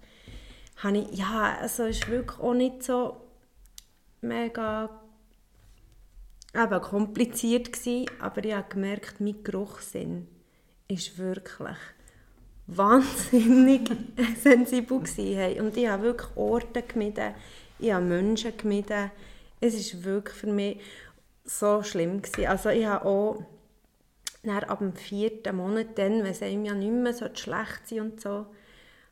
habe 0.77 0.97
ich, 0.99 1.17
ja, 1.17 1.57
also 1.61 1.83
es 1.83 2.01
war 2.03 2.09
wirklich 2.09 2.39
auch 2.39 2.53
nicht 2.53 2.83
so 2.83 3.17
mega 4.21 4.89
eben 6.55 6.81
kompliziert 6.81 7.71
gewesen, 7.73 8.05
aber 8.19 8.43
ich 8.43 8.53
habe 8.53 8.69
gemerkt, 8.69 9.19
mein 9.19 9.43
Geruchssinn 9.43 10.27
ist 10.87 11.17
wirklich 11.17 11.77
wahnsinnig 12.67 13.89
sensibel 14.41 14.99
gewesen. 14.99 15.35
Hey. 15.35 15.59
Und 15.59 15.75
ich 15.77 15.87
habe 15.87 16.03
wirklich 16.03 16.29
Orte 16.35 16.81
gemieden, 16.83 17.33
ich 17.79 17.91
habe 17.91 18.05
Menschen 18.05 18.55
gemieden. 18.57 19.11
Es 19.59 19.73
ist 19.73 20.03
wirklich 20.03 20.35
für 20.35 20.47
mich 20.47 20.79
so 21.49 21.83
schlimm 21.83 22.21
gewesen. 22.21 22.47
Also 22.47 22.69
ich 22.69 22.85
habe 22.85 23.05
auch 23.05 23.43
dann 24.43 24.63
ab 24.63 24.79
dem 24.79 24.93
vierten 24.93 25.55
Monat, 25.55 25.97
dann, 25.97 26.23
wenn 26.23 26.31
es 26.31 26.41
einem 26.41 26.65
ja 26.65 26.73
nicht 26.73 26.91
mehr 26.91 27.13
so 27.13 27.25
schlecht 27.33 27.87
sein 27.87 28.01
und 28.01 28.21
so, 28.21 28.45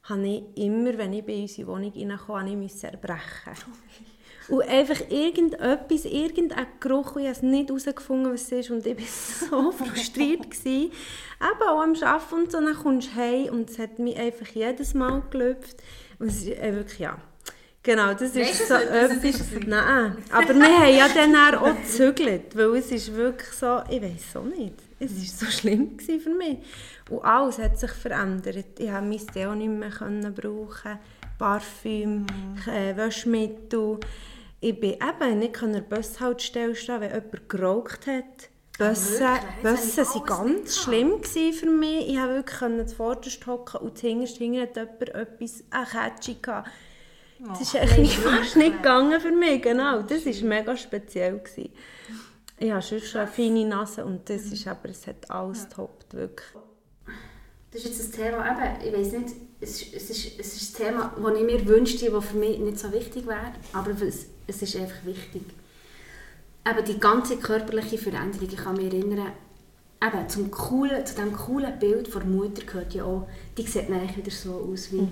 habe 0.04 0.28
ich 0.28 0.44
immer, 0.56 0.98
wenn 0.98 1.14
ich 1.14 1.26
bei 1.26 1.42
uns 1.42 1.58
in 1.58 1.64
die 1.64 1.68
Wohnung 1.68 1.92
reinkam, 1.94 2.62
ich 2.62 2.84
erbrechen. 2.84 3.54
Und 4.48 4.62
einfach 4.62 5.10
irgendetwas, 5.10 6.06
irgendein 6.06 6.68
Geruch, 6.80 7.16
und 7.16 7.24
ich 7.24 7.30
habe 7.30 7.38
es 7.38 7.42
nicht 7.42 7.70
herausgefunden, 7.70 8.32
was 8.32 8.44
es 8.44 8.52
ist. 8.52 8.70
Und 8.70 8.86
ich 8.86 8.96
war 8.96 9.50
so 9.50 9.72
frustriert. 9.84 10.52
Gewesen. 10.52 10.92
Eben 10.92 11.68
auch 11.68 11.82
am 11.82 11.96
Arbeiten 11.96 12.36
und 12.36 12.52
so, 12.52 12.62
dann 12.62 12.76
kommst 12.76 13.10
du 13.10 13.16
heim 13.16 13.52
und 13.52 13.72
es 13.72 13.80
hat 13.80 13.98
mich 13.98 14.18
einfach 14.18 14.46
jedes 14.50 14.94
Mal 14.94 15.24
gelüpft. 15.32 15.82
Und 16.20 16.28
es 16.28 16.44
ist 16.44 16.60
äh, 16.60 16.76
wirklich, 16.76 17.00
ja. 17.00 17.18
Genau, 17.86 18.14
das 18.16 18.36
Weißt 18.36 18.50
ist 18.50 18.62
du, 18.62 18.66
so 18.66 18.74
etwas... 18.74 19.24
ist? 19.24 19.68
Nein, 19.68 20.18
aber 20.32 20.56
wir 20.56 20.80
haben 20.80 20.96
ja 20.96 21.08
dann 21.08 21.56
auch 21.56 21.76
gezügelt, 21.76 22.58
weil 22.58 22.78
es 22.78 22.92
ist 22.92 23.14
wirklich 23.14 23.52
so, 23.52 23.84
ich 23.88 24.02
weiß 24.02 24.38
auch 24.38 24.46
nicht, 24.46 24.74
es 25.00 25.12
war 25.12 25.50
so 25.50 25.56
schlimm 25.56 26.00
für 26.00 26.34
mich. 26.34 26.58
Und 27.12 27.24
alles 27.24 27.60
hat 27.60 27.80
sich 27.80 27.92
verändert. 27.92 28.80
Ich 28.80 28.90
konnte 28.90 29.02
mein 29.02 29.28
Deo 29.36 29.54
nicht 29.54 29.70
mehr 29.70 30.32
brauchen, 30.32 30.98
Parfüm, 31.38 32.26
äh, 32.66 32.98
Waschmittel. 32.98 34.00
Ich 34.62 34.80
bin 34.80 34.94
eben 34.94 35.38
nicht 35.38 35.62
an 35.62 35.74
der 35.74 35.82
Bushaltestelle 35.82 36.74
stehen, 36.74 37.02
wenn 37.02 37.12
jemand 37.12 37.50
geraucht 37.50 38.08
hat. 38.08 38.50
Das 38.80 39.22
habe 39.22 39.46
waren 39.62 40.26
ganz 40.26 40.80
schlimm 40.80 41.24
für 41.24 41.70
mich. 41.70 42.10
Ich 42.10 42.16
konnte 42.16 42.78
wirklich 42.78 42.88
zuvorderst 42.88 43.46
hocken 43.46 43.82
und 43.82 43.96
zuhinterst 43.96 44.38
hinten 44.38 44.62
hat 44.62 44.76
jemand 44.76 45.10
etwas, 45.10 45.64
eine 45.70 45.86
Kätsche 45.86 46.36
gehabt. 46.42 46.70
Das 47.40 47.62
ist 47.62 47.76
eigentlich 47.76 48.18
fast 48.18 48.56
nicht 48.56 48.78
gegangen 48.78 49.20
für 49.20 49.32
mich, 49.32 49.62
genau. 49.62 50.02
Das 50.02 50.26
war 50.26 50.48
mega 50.48 50.76
speziell. 50.78 51.40
Gewesen. 51.40 51.70
Ich 52.58 52.72
habe 52.72 52.82
schon 52.82 53.00
eine 53.16 53.28
feine 53.28 53.66
Nase 53.66 54.06
und 54.06 54.30
das 54.30 54.44
ist 54.46 54.66
aber, 54.68 54.90
es 54.90 55.06
hat 55.08 55.30
alles 55.30 55.68
getoppt, 55.68 56.14
wirklich. 56.14 56.48
Das 57.72 57.84
ist 57.84 57.98
jetzt 57.98 58.06
ein 58.18 58.24
Thema, 58.24 58.46
eben, 58.80 58.88
ich 58.88 58.94
weiß 58.98 59.12
nicht, 59.20 59.36
es, 59.60 59.82
ist- 59.82 59.94
es, 59.94 60.10
ist, 60.10 60.40
es 60.40 60.56
ist 60.62 60.80
ein 60.80 60.86
Thema, 60.86 61.14
das 61.22 61.38
ich 61.38 61.44
mir 61.44 61.66
wünschte, 61.68 62.10
das 62.10 62.26
für 62.26 62.38
mich 62.38 62.58
nicht 62.60 62.80
so 62.80 62.92
wichtig 62.94 63.28
wäre, 63.28 63.52
aber 63.74 63.92
es, 64.02 64.28
es 64.48 64.62
ist 64.62 64.76
einfach 64.78 65.04
wichtig. 65.04 65.42
Eben 66.68 66.86
die 66.86 67.00
ganze 67.00 67.36
körperliche 67.38 67.98
Veränderung, 67.98 68.48
ich 68.50 68.56
kann 68.56 68.78
mich 68.78 68.86
erinnern, 68.86 69.34
eben 70.02 70.30
zum 70.30 70.50
coolen, 70.52 71.06
zu 71.06 71.16
diesem 71.16 71.34
coolen 71.34 71.78
Bild 71.78 72.08
von 72.08 72.22
der 72.22 72.30
Mutter 72.32 72.64
gehört 72.66 72.94
ja 72.94 73.04
auch, 73.04 73.28
die 73.58 73.64
sieht 73.68 73.90
dann 73.90 74.00
eigentlich 74.00 74.18
wieder 74.18 74.32
so 74.32 74.70
aus 74.72 74.92
wie, 74.94 75.08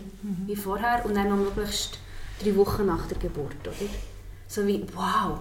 wie 0.47 0.55
vorher 0.55 1.05
und 1.05 1.15
dann 1.15 1.27
noch 1.29 1.35
möglichst 1.37 1.99
drei 2.41 2.55
Wochen 2.55 2.85
nach 2.85 3.07
der 3.07 3.17
Geburt, 3.17 3.61
oder? 3.63 3.89
So 4.47 4.65
wie, 4.67 4.83
wow, 4.93 5.39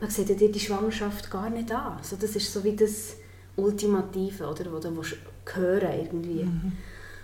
man 0.00 0.10
sieht 0.10 0.28
ja 0.28 0.34
dir 0.34 0.50
die 0.50 0.60
Schwangerschaft 0.60 1.30
gar 1.30 1.50
nicht 1.50 1.72
an. 1.72 1.98
So, 2.02 2.16
das 2.16 2.36
ist 2.36 2.52
so 2.52 2.62
wie 2.64 2.76
das 2.76 3.16
Ultimative, 3.56 4.46
oder, 4.46 4.72
wo 4.72 4.78
du 4.78 4.90
hören 5.54 5.88
irgendwie. 5.92 6.46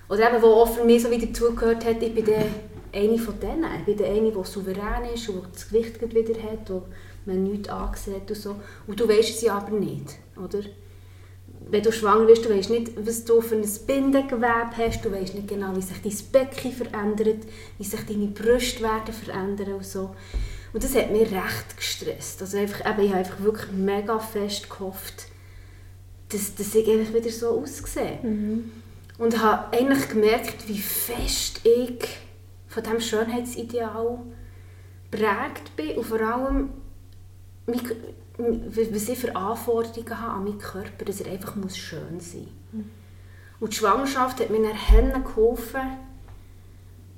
Oder 0.09 0.33
eben, 0.33 0.43
wo 0.43 0.67
für 0.67 0.85
mich 0.85 1.03
so 1.03 1.11
wie 1.11 1.25
dazugehört 1.25 1.85
hat, 1.85 2.03
ich 2.03 2.15
bin 2.15 2.25
dann 2.25 2.47
eine 2.93 3.19
von 3.19 3.39
denen. 3.39 3.67
Ich 3.87 3.97
bin 3.97 4.05
eine, 4.05 4.33
die 4.33 4.45
souverän 4.45 5.05
ist 5.15 5.29
und 5.29 5.45
das 5.53 5.69
Gewicht 5.69 6.01
wieder 6.03 6.43
hat, 6.43 6.69
wo 6.69 6.83
man 7.27 7.45
nichts 7.45 7.69
angesehen 7.69 8.23
und 8.29 8.37
so. 8.37 8.57
Und 8.87 8.99
du 8.99 9.09
weißt 9.09 9.37
es 9.37 9.43
ja 9.43 9.59
aber 9.59 9.71
nicht, 9.71 10.19
oder? 10.37 10.61
Wenn 11.71 11.83
du 11.83 11.93
schwanger 11.93 12.27
bist, 12.27 12.45
du 12.45 12.51
weißt 12.51 12.71
nicht, 12.71 12.93
was 12.97 13.25
du 13.25 13.41
für 13.41 13.55
ein 13.55 13.69
Bindegewebe 13.87 14.77
hast, 14.77 15.05
du 15.05 15.13
weißt 15.13 15.35
nicht 15.35 15.49
genau, 15.49 15.75
wie 15.77 15.83
sich 15.83 16.03
dein 16.03 16.33
Becken 16.33 16.73
verändert, 16.73 17.45
wie 17.79 17.85
sich 17.85 18.01
deine 18.07 18.27
Brüste 18.27 18.83
werden 18.83 19.15
verändern 19.15 19.75
und 19.75 19.87
so. 19.87 20.15
Und 20.73 20.85
das 20.85 20.95
hat 20.95 21.11
mich 21.11 21.31
recht 21.31 21.77
gestresst. 21.77 22.41
Also 22.41 22.59
einfach, 22.59 22.81
eben, 22.91 23.03
ich 23.03 23.11
habe 23.11 23.21
einfach 23.21 23.41
wirklich 23.41 23.73
mega 23.73 24.19
fest 24.19 24.69
gehofft, 24.69 25.27
dass, 26.29 26.55
dass 26.55 26.75
ich 26.75 26.89
einfach 26.89 27.15
wieder 27.15 27.31
so 27.31 27.61
aussehe. 27.61 28.19
Mhm. 28.23 28.71
Und 29.19 29.43
habe 29.43 29.77
eigentlich 29.77 30.09
gemerkt, 30.09 30.69
wie 30.69 30.79
fest 30.79 31.61
ich 31.65 32.09
von 32.69 32.83
diesem 32.83 33.01
Schönheitsideal 33.01 34.19
prägt 35.11 35.77
bin 35.77 35.97
und 35.97 36.07
vor 36.07 36.21
allem, 36.21 36.71
was 38.41 39.09
ich 39.09 39.19
für 39.19 39.35
Anforderungen 39.35 40.19
habe 40.19 40.33
an 40.33 40.45
meinen 40.45 40.59
Körper, 40.59 41.05
dass 41.05 41.21
er 41.21 41.33
einfach 41.33 41.57
muss 41.57 41.77
schön 41.77 42.21
sein 42.21 42.41
muss. 42.41 42.73
Mhm. 42.73 42.91
Und 43.61 43.73
die 43.73 43.77
Schwangerschaft 43.77 44.41
hat 44.41 44.51
mir 44.51 44.63
dann 44.63 45.25
geholfen, 45.25 45.81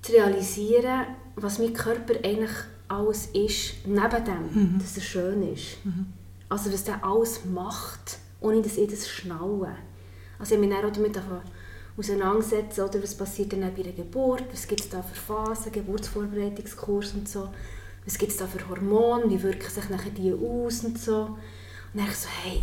zu 0.02 0.12
realisieren, 0.12 1.06
was 1.36 1.58
mein 1.58 1.72
Körper 1.72 2.14
eigentlich 2.24 2.50
alles 2.88 3.26
ist, 3.26 3.86
neben 3.86 4.24
dem, 4.24 4.74
mhm. 4.74 4.78
dass 4.78 4.96
er 4.96 5.02
schön 5.02 5.52
ist. 5.52 5.84
Mhm. 5.84 6.06
Also 6.48 6.72
was 6.72 6.86
er 6.88 7.02
alles 7.04 7.44
macht, 7.44 8.18
ohne 8.40 8.60
dass 8.60 8.76
ich 8.76 8.90
das 8.90 9.08
schnaue. 9.08 9.70
Also 10.38 10.54
ich 10.54 10.60
mich 10.60 10.70
dann 10.70 10.84
auch 10.84 10.92
damit 10.92 11.18
auseinandersetzen, 11.96 12.82
oder 12.82 13.02
was 13.02 13.14
passiert 13.14 13.52
dann 13.52 13.72
bei 13.74 13.82
der 13.82 13.92
Geburt, 13.92 14.44
was 14.50 14.66
gibt 14.66 14.80
es 14.80 14.88
da 14.88 15.02
für 15.02 15.14
Phasen, 15.14 15.72
Geburtsvorbereitungskurs 15.72 17.12
und 17.14 17.28
so, 17.28 17.48
was 18.04 18.18
gibt 18.18 18.32
es 18.32 18.38
da 18.38 18.46
für 18.46 18.68
Hormone, 18.68 19.30
wie 19.30 19.42
wirken 19.42 19.70
sich 19.70 19.88
nachher 19.88 20.10
die 20.10 20.32
aus 20.32 20.84
und 20.84 20.98
so. 20.98 21.24
Und 21.24 21.38
dann 21.94 22.08
ich 22.08 22.16
so, 22.16 22.28
hey, 22.42 22.62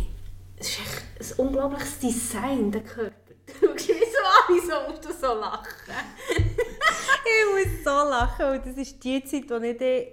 es 0.56 0.68
ist 0.68 0.78
echt 0.80 1.38
ein 1.38 1.46
unglaubliches 1.46 1.98
Design, 1.98 2.70
der 2.70 2.82
Körper. 2.82 3.14
Du 3.60 3.66
schaust 3.66 3.88
mich 3.88 4.62
so 4.62 4.74
an, 4.74 4.86
so 4.86 4.90
musst 4.90 5.04
du 5.04 5.12
so 5.12 5.34
lachen. 5.34 5.94
ich 6.36 7.66
muss 7.66 7.84
so 7.84 7.90
lachen, 7.90 8.46
und 8.46 8.66
das 8.66 8.76
ist 8.76 9.02
die 9.02 9.24
Zeit, 9.24 9.50
wo, 9.50 9.56
ich 9.56 9.76
die, 9.76 10.08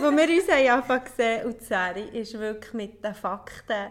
wo 0.00 0.10
wir 0.10 0.28
uns 0.28 0.48
einfach 0.48 1.04
gesehen 1.04 1.40
haben, 1.40 1.48
und 1.48 1.60
die 1.60 1.64
Serie 1.64 2.04
ist 2.20 2.38
wirklich 2.38 2.72
mit 2.72 3.04
den 3.04 3.14
Fakten 3.14 3.90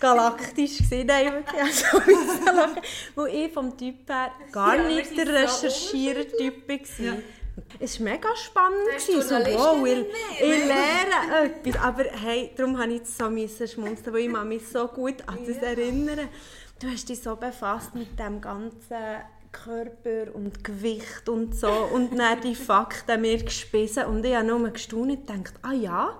galaktisch 0.00 0.78
gesehen. 0.78 1.06
Nein, 1.06 1.32
wirklich, 1.32 1.62
also, 1.62 2.80
Wo 3.14 3.24
ich 3.26 3.52
vom 3.52 3.76
Typ 3.76 4.08
her 4.08 4.32
gar 4.52 4.76
ja, 4.76 4.88
nicht 4.88 5.16
der 5.16 5.26
Recherchierer-Typ 5.26 6.68
war. 6.68 7.04
Ja. 7.04 7.12
Es 7.80 7.98
war 7.98 8.10
mega 8.10 8.28
spannend. 8.36 9.00
So, 9.00 9.34
wow, 9.34 9.86
ich, 9.86 10.06
ich 10.40 10.66
lerne 10.66 11.44
etwas. 11.44 11.82
Aber 11.82 12.04
hey, 12.04 12.50
darum 12.56 12.72
musste 12.72 12.92
ich 12.92 13.06
so 13.06 13.30
müssen 13.30 13.68
schmunzeln, 13.68 14.14
weil 14.14 14.22
ich 14.22 14.44
mich 14.44 14.68
so 14.68 14.86
gut 14.88 15.16
an 15.26 15.38
das 15.46 15.56
erinnern. 15.58 16.28
Du 16.80 16.88
hast 16.88 17.08
dich 17.08 17.22
so 17.22 17.36
befasst 17.36 17.94
mit 17.94 18.18
dem 18.18 18.40
ganzen 18.40 19.22
Körper 19.50 20.34
und 20.34 20.62
Gewicht 20.62 21.28
und 21.28 21.54
so 21.56 21.70
und 21.70 22.16
dann 22.18 22.40
die 22.42 22.54
Fakten 22.54 23.20
mir 23.22 23.42
gespissen 23.42 24.04
und 24.04 24.24
ich 24.24 24.34
habe 24.34 24.46
nur 24.46 24.68
gestaunt 24.70 25.10
und 25.10 25.26
gedacht, 25.26 25.54
ah 25.62 25.72
ja, 25.72 26.18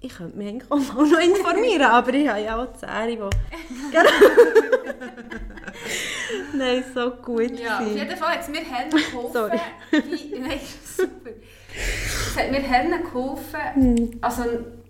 ich 0.00 0.16
könnte 0.16 0.36
mich 0.36 0.48
eigentlich 0.48 0.70
auch 0.70 0.78
mal 0.94 1.06
noch 1.06 1.20
informieren, 1.20 1.82
aber 1.82 2.12
ich 2.14 2.28
habe 2.28 2.40
ja 2.40 2.60
auch 2.60 2.72
die 2.72 2.78
Serie, 2.80 3.30
die... 3.92 3.96
Nein, 6.54 6.84
so 6.94 7.10
gut 7.10 7.58
Ja, 7.58 7.80
auf 7.80 7.94
jeden 7.94 8.16
Fall 8.16 8.34
hat 8.34 8.40
es 8.40 8.48
mir 8.48 8.60
Hände 8.60 8.96
geholfen. 8.96 9.32
Sorry. 9.32 9.60
Wie, 9.90 10.38
nein, 10.38 10.60
super. 10.84 11.30
Es 11.74 12.36
hat 12.36 12.50
mir 12.50 12.60
Hände 12.60 13.00
geholfen, 13.00 13.60
hm. 13.74 14.10
also, 14.20 14.42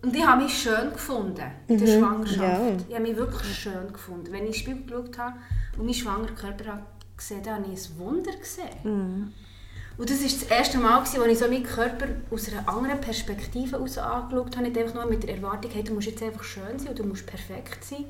und 0.03 0.16
ich 0.16 0.27
habe 0.27 0.42
mich 0.42 0.53
schön 0.53 0.92
gefunden 0.92 1.45
in 1.68 1.79
der 1.79 1.97
mhm. 1.97 2.01
Schwangerschaft. 2.01 2.40
Ja. 2.40 2.77
Ich 2.88 2.95
habe 2.95 3.05
mich 3.05 3.16
wirklich 3.16 3.55
schön 3.57 3.92
gefunden. 3.92 4.33
Wenn 4.33 4.47
ich 4.49 4.59
Spiel 4.59 4.83
geschaut 4.83 5.16
habe 5.16 5.37
und 5.79 5.85
meinen 5.85 5.95
schwangeren 5.95 6.35
Körper 6.35 6.83
gesehen 7.16 7.40
habe, 7.47 7.62
habe 7.62 7.73
ich 7.73 7.88
ein 7.88 7.99
Wunder 7.99 8.33
gesehen. 8.33 8.68
Mhm. 8.83 9.33
Und 9.99 10.11
das 10.11 10.21
war 10.21 10.29
das 10.29 10.42
erste 10.59 10.79
Mal, 10.79 10.99
als 10.99 11.14
ich 11.14 11.38
so 11.38 11.47
meinen 11.47 11.62
Körper 11.62 12.07
aus 12.31 12.51
einer 12.51 12.68
anderen 12.68 13.01
Perspektive 13.01 13.79
aus 13.79 13.99
angeschaut 13.99 14.57
habe. 14.57 14.66
Nicht 14.66 14.79
einfach 14.79 14.95
nur 14.95 15.07
mit 15.07 15.23
der 15.23 15.37
Erwartung, 15.37 15.71
hey, 15.73 15.85
du 15.85 15.95
musst 15.95 16.09
jetzt 16.09 16.23
einfach 16.23 16.42
schön 16.42 16.79
sein 16.79 16.88
oder 16.88 17.03
du 17.03 17.09
musst 17.09 17.27
perfekt 17.27 17.85
sein. 17.85 18.07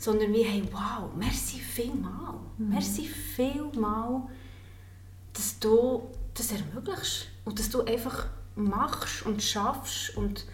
Sondern 0.00 0.32
wie, 0.32 0.42
hey, 0.42 0.64
wow, 0.72 1.10
merci 1.16 1.58
vielmal. 1.58 2.34
Mhm. 2.58 2.70
Merci 2.70 3.06
vielmal, 3.06 4.22
dass 5.34 5.60
du 5.60 6.08
das 6.34 6.50
ermöglichst. 6.50 7.28
Und 7.44 7.58
dass 7.58 7.70
du 7.70 7.82
einfach 7.84 8.26
machst 8.56 9.24
und 9.26 9.42
schaffst 9.42 10.16
und 10.16 10.46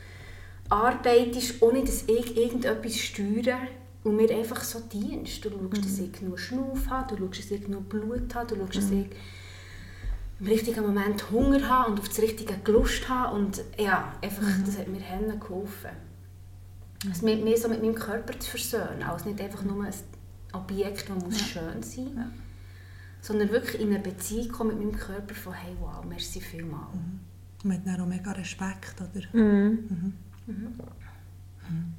arbeitest, 0.69 1.63
ohne 1.63 1.85
dass 1.85 2.03
ich 2.03 2.37
irgendetwas 2.37 2.97
steuere 2.99 3.69
und 4.03 4.17
mir 4.17 4.31
einfach 4.31 4.63
so 4.63 4.81
dienst. 4.81 5.45
Du 5.45 5.51
schaust, 5.51 5.85
dass 5.85 5.99
ich 5.99 6.13
genug 6.13 6.39
Schnuff 6.39 6.89
habe, 6.91 7.15
du 7.15 7.27
schaust, 7.27 7.39
dass 7.39 7.51
ich 7.53 7.65
genug 7.65 7.89
Blut 7.89 8.35
habe, 8.35 8.47
du 8.47 8.57
schaust, 8.57 8.77
dass 8.77 8.91
ich 8.91 9.07
im 10.41 10.47
richtigen 10.47 10.83
Moment 10.83 11.31
Hunger 11.31 11.69
habe 11.69 11.93
und 11.93 12.01
auf 12.01 12.09
das 12.09 12.19
richtige 12.19 12.59
Lust 12.71 13.09
habe. 13.09 13.37
Und 13.37 13.63
ja, 13.79 14.13
einfach, 14.23 14.43
mhm. 14.43 14.65
das 14.67 14.79
hat 14.79 14.89
mir 14.89 15.01
Hände 15.01 15.39
geholfen. 15.39 15.91
Also 17.09 17.25
mit, 17.25 17.45
mehr 17.45 17.57
so 17.57 17.69
mit 17.69 17.83
meinem 17.83 17.95
Körper 17.95 18.39
zu 18.39 18.51
versöhnen, 18.51 19.03
als 19.03 19.25
nicht 19.25 19.41
einfach 19.41 19.63
nur 19.63 19.85
ein 19.85 19.95
Objekt, 20.53 21.09
das 21.09 21.25
muss 21.25 21.41
ja. 21.41 21.47
schön 21.47 21.83
sein 21.83 22.11
ja. 22.17 22.27
sondern 23.21 23.51
wirklich 23.51 23.81
in 23.81 23.89
eine 23.89 23.99
Beziehung 23.99 24.49
kommen 24.49 24.79
mit 24.79 24.87
meinem 24.87 24.99
Körper 24.99 25.35
von 25.35 25.53
«Hey, 25.53 25.77
wow, 25.81 26.05
merci 26.09 26.41
vielmals». 26.41 26.95
Mhm. 26.95 27.21
Man 27.69 27.79
hat 27.79 27.87
dann 27.87 28.01
auch 28.01 28.07
mega 28.07 28.33
Respekt, 28.33 28.95
oder? 29.01 29.27
Mhm. 29.33 29.43
Mhm. 29.89 30.13
mhm. 30.47 30.55
mhm. 30.55 31.95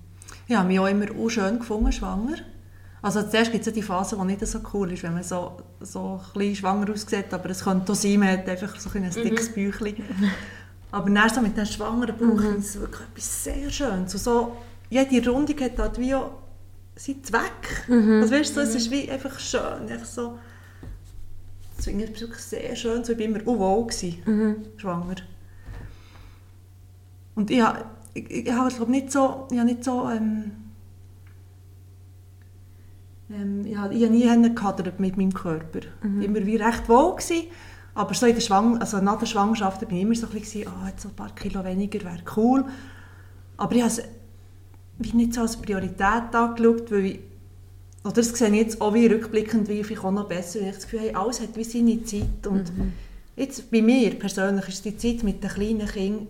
Ich 0.48 0.56
habe 0.56 0.68
mich 0.68 0.80
auch 0.80 0.88
immer 0.88 1.06
auch 1.12 1.30
schön 1.30 1.60
gefunden, 1.60 1.92
schwanger. 1.92 2.38
Also 3.02 3.22
zuerst 3.24 3.52
gibt 3.52 3.62
es 3.62 3.68
ja 3.68 3.72
die 3.74 3.82
Phase, 3.82 4.18
die 4.18 4.26
nicht 4.26 4.46
so 4.46 4.60
cool 4.74 4.92
ist, 4.92 5.04
wenn 5.04 5.14
man 5.14 5.24
so, 5.24 5.58
so 5.82 6.20
ein 6.20 6.40
bisschen 6.40 6.56
schwanger 6.56 6.92
aussieht, 6.92 7.34
aber 7.34 7.50
es 7.50 7.64
könnte 7.64 7.92
auch 7.92 7.96
sein, 7.96 8.20
man 8.20 8.30
hat 8.30 8.50
einfach 8.50 8.80
so 8.80 8.90
ein 8.94 9.04
mhm. 9.04 9.12
dickes. 9.12 9.54
Bäuchchen. 9.54 9.96
Aber 10.92 11.10
dann 11.10 11.30
so 11.30 11.42
mit 11.42 11.58
dem 11.58 11.66
schwangeren 11.66 12.18
Bauch 12.18 12.42
mhm. 12.42 12.58
ist 12.58 12.70
es 12.70 12.80
wirklich 12.80 13.02
etwas 13.02 13.44
sehr 13.44 13.70
Schönes. 13.70 14.12
So, 14.12 14.18
so, 14.18 14.58
jede 14.90 15.30
Rundung 15.30 15.60
hat 15.60 15.78
halt 15.78 16.00
wie 16.00 16.16
auch 16.16 16.32
seinen 16.96 17.24
Zweck. 17.24 17.88
Mhm. 17.88 18.22
Also 18.22 18.36
weißt 18.36 18.50
du, 18.52 18.56
so, 18.56 18.62
es 18.62 18.76
ist 18.76 18.92
wie 18.92 19.10
einfach 19.10 19.40
schön, 19.40 19.90
einfach 19.90 20.06
so, 20.06 20.38
wirklich 21.86 22.36
sehr 22.36 22.76
schön, 22.76 23.04
so, 23.04 23.14
ich 23.14 23.20
war 23.20 23.26
immer 23.26 23.48
unwohl, 23.48 23.88
gewesen, 23.88 24.18
mhm. 24.26 24.56
schwanger. 24.78 25.16
Und 27.36 27.52
ich, 27.52 27.64
ich, 28.14 28.32
ich, 28.32 28.48
ich 28.48 28.52
habe 28.52 28.74
glaube 28.74 28.92
nicht 28.92 29.12
so, 29.12 29.48
ich 29.52 29.58
habe 29.58 29.70
nicht 29.70 29.84
so 29.84 30.10
ähm, 30.10 30.52
ähm, 33.30 33.66
ich, 33.66 33.78
habe, 33.78 33.94
nie 33.94 34.56
gehadert 34.56 35.00
mit 35.00 35.18
meinem 35.18 35.34
Körper. 35.34 35.82
Mhm. 36.02 36.22
Immer 36.22 36.46
wie 36.46 36.56
recht 36.56 36.88
wohl 36.90 37.16
gewesen, 37.16 37.48
aber 37.94 38.14
so 38.14 38.26
in 38.26 38.36
der 38.36 38.42
Schwang 38.42 38.78
also 38.80 39.00
nach 39.00 39.20
der 39.20 39.26
Schwangerschaft 39.26 39.88
bin 39.88 39.98
ich 39.98 40.04
immer 40.04 40.16
so 40.16 40.28
ein 40.28 40.34
bisschen, 40.34 40.68
oh, 40.68 40.88
jetzt 40.88 41.06
ein 41.06 41.14
paar 41.14 41.34
Kilo 41.36 41.64
weniger 41.64 42.04
wäre 42.04 42.24
cool. 42.36 42.66
Aber 43.58 43.76
ich 43.76 43.82
habe 43.82 43.94
wie 45.00 45.16
nicht 45.16 45.34
so 45.34 45.42
als 45.42 45.58
Priorität 45.58 46.34
angeschaut, 46.34 46.92
weil 46.92 47.06
ich, 47.06 47.20
oder 48.04 48.14
das 48.14 48.30
sehe 48.30 48.50
ich 48.50 48.56
jetzt 48.56 48.82
auch 48.82 48.94
wie 48.94 49.08
rückblickend, 49.08 49.68
wie 49.68 49.82
ich 49.82 50.04
auch 50.04 50.12
noch 50.12 50.28
besser, 50.28 50.62
weil 50.62 50.70
ich 50.70 50.76
das 50.76 50.84
Gefühl 50.88 51.10
habe, 51.10 51.18
alles 51.18 51.42
hat 51.42 51.56
wie 51.56 51.64
seine 51.64 52.04
Zeit 52.04 52.48
und 52.48 52.78
mhm. 52.78 52.94
jetzt 53.36 53.70
bei 53.70 53.82
mir 53.82 54.12
persönlich 54.12 54.68
ist 54.68 54.86
die 54.86 54.98
Zeit 54.98 55.24
mit 55.24 55.44
den 55.44 55.50
kleinen 55.50 55.88
Kindern 55.88 56.28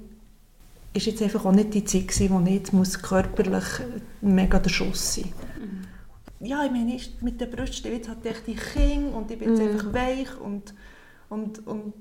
ist 0.93 1.05
jetzt 1.05 1.21
einfach 1.21 1.45
auch 1.45 1.51
nicht 1.51 1.75
die 1.75 1.83
Zeit 1.83 2.07
gewesen, 2.07 2.29
wo 2.31 2.39
ich 2.47 2.55
jetzt 2.55 2.73
muss 2.73 2.99
körperlich 2.99 3.65
mega 4.21 4.57
der 4.57 4.69
Schuss 4.69 5.15
sein 5.15 5.31
ja, 6.39 6.63
ich 6.63 6.71
meine, 6.71 6.99
mit 7.21 7.41
der 7.41 7.47
Brüste, 7.47 7.89
jetzt 7.89 8.09
hat 8.09 8.25
ich 8.25 8.37
die 8.45 8.55
Kinder 8.55 9.17
und 9.17 9.31
ich 9.31 9.39
bin 9.39 9.49
jetzt 9.49 9.59
mm. 9.59 9.67
einfach 9.67 9.93
weich 9.93 10.39
und, 10.39 10.73
und, 11.29 11.65
und, 11.67 11.93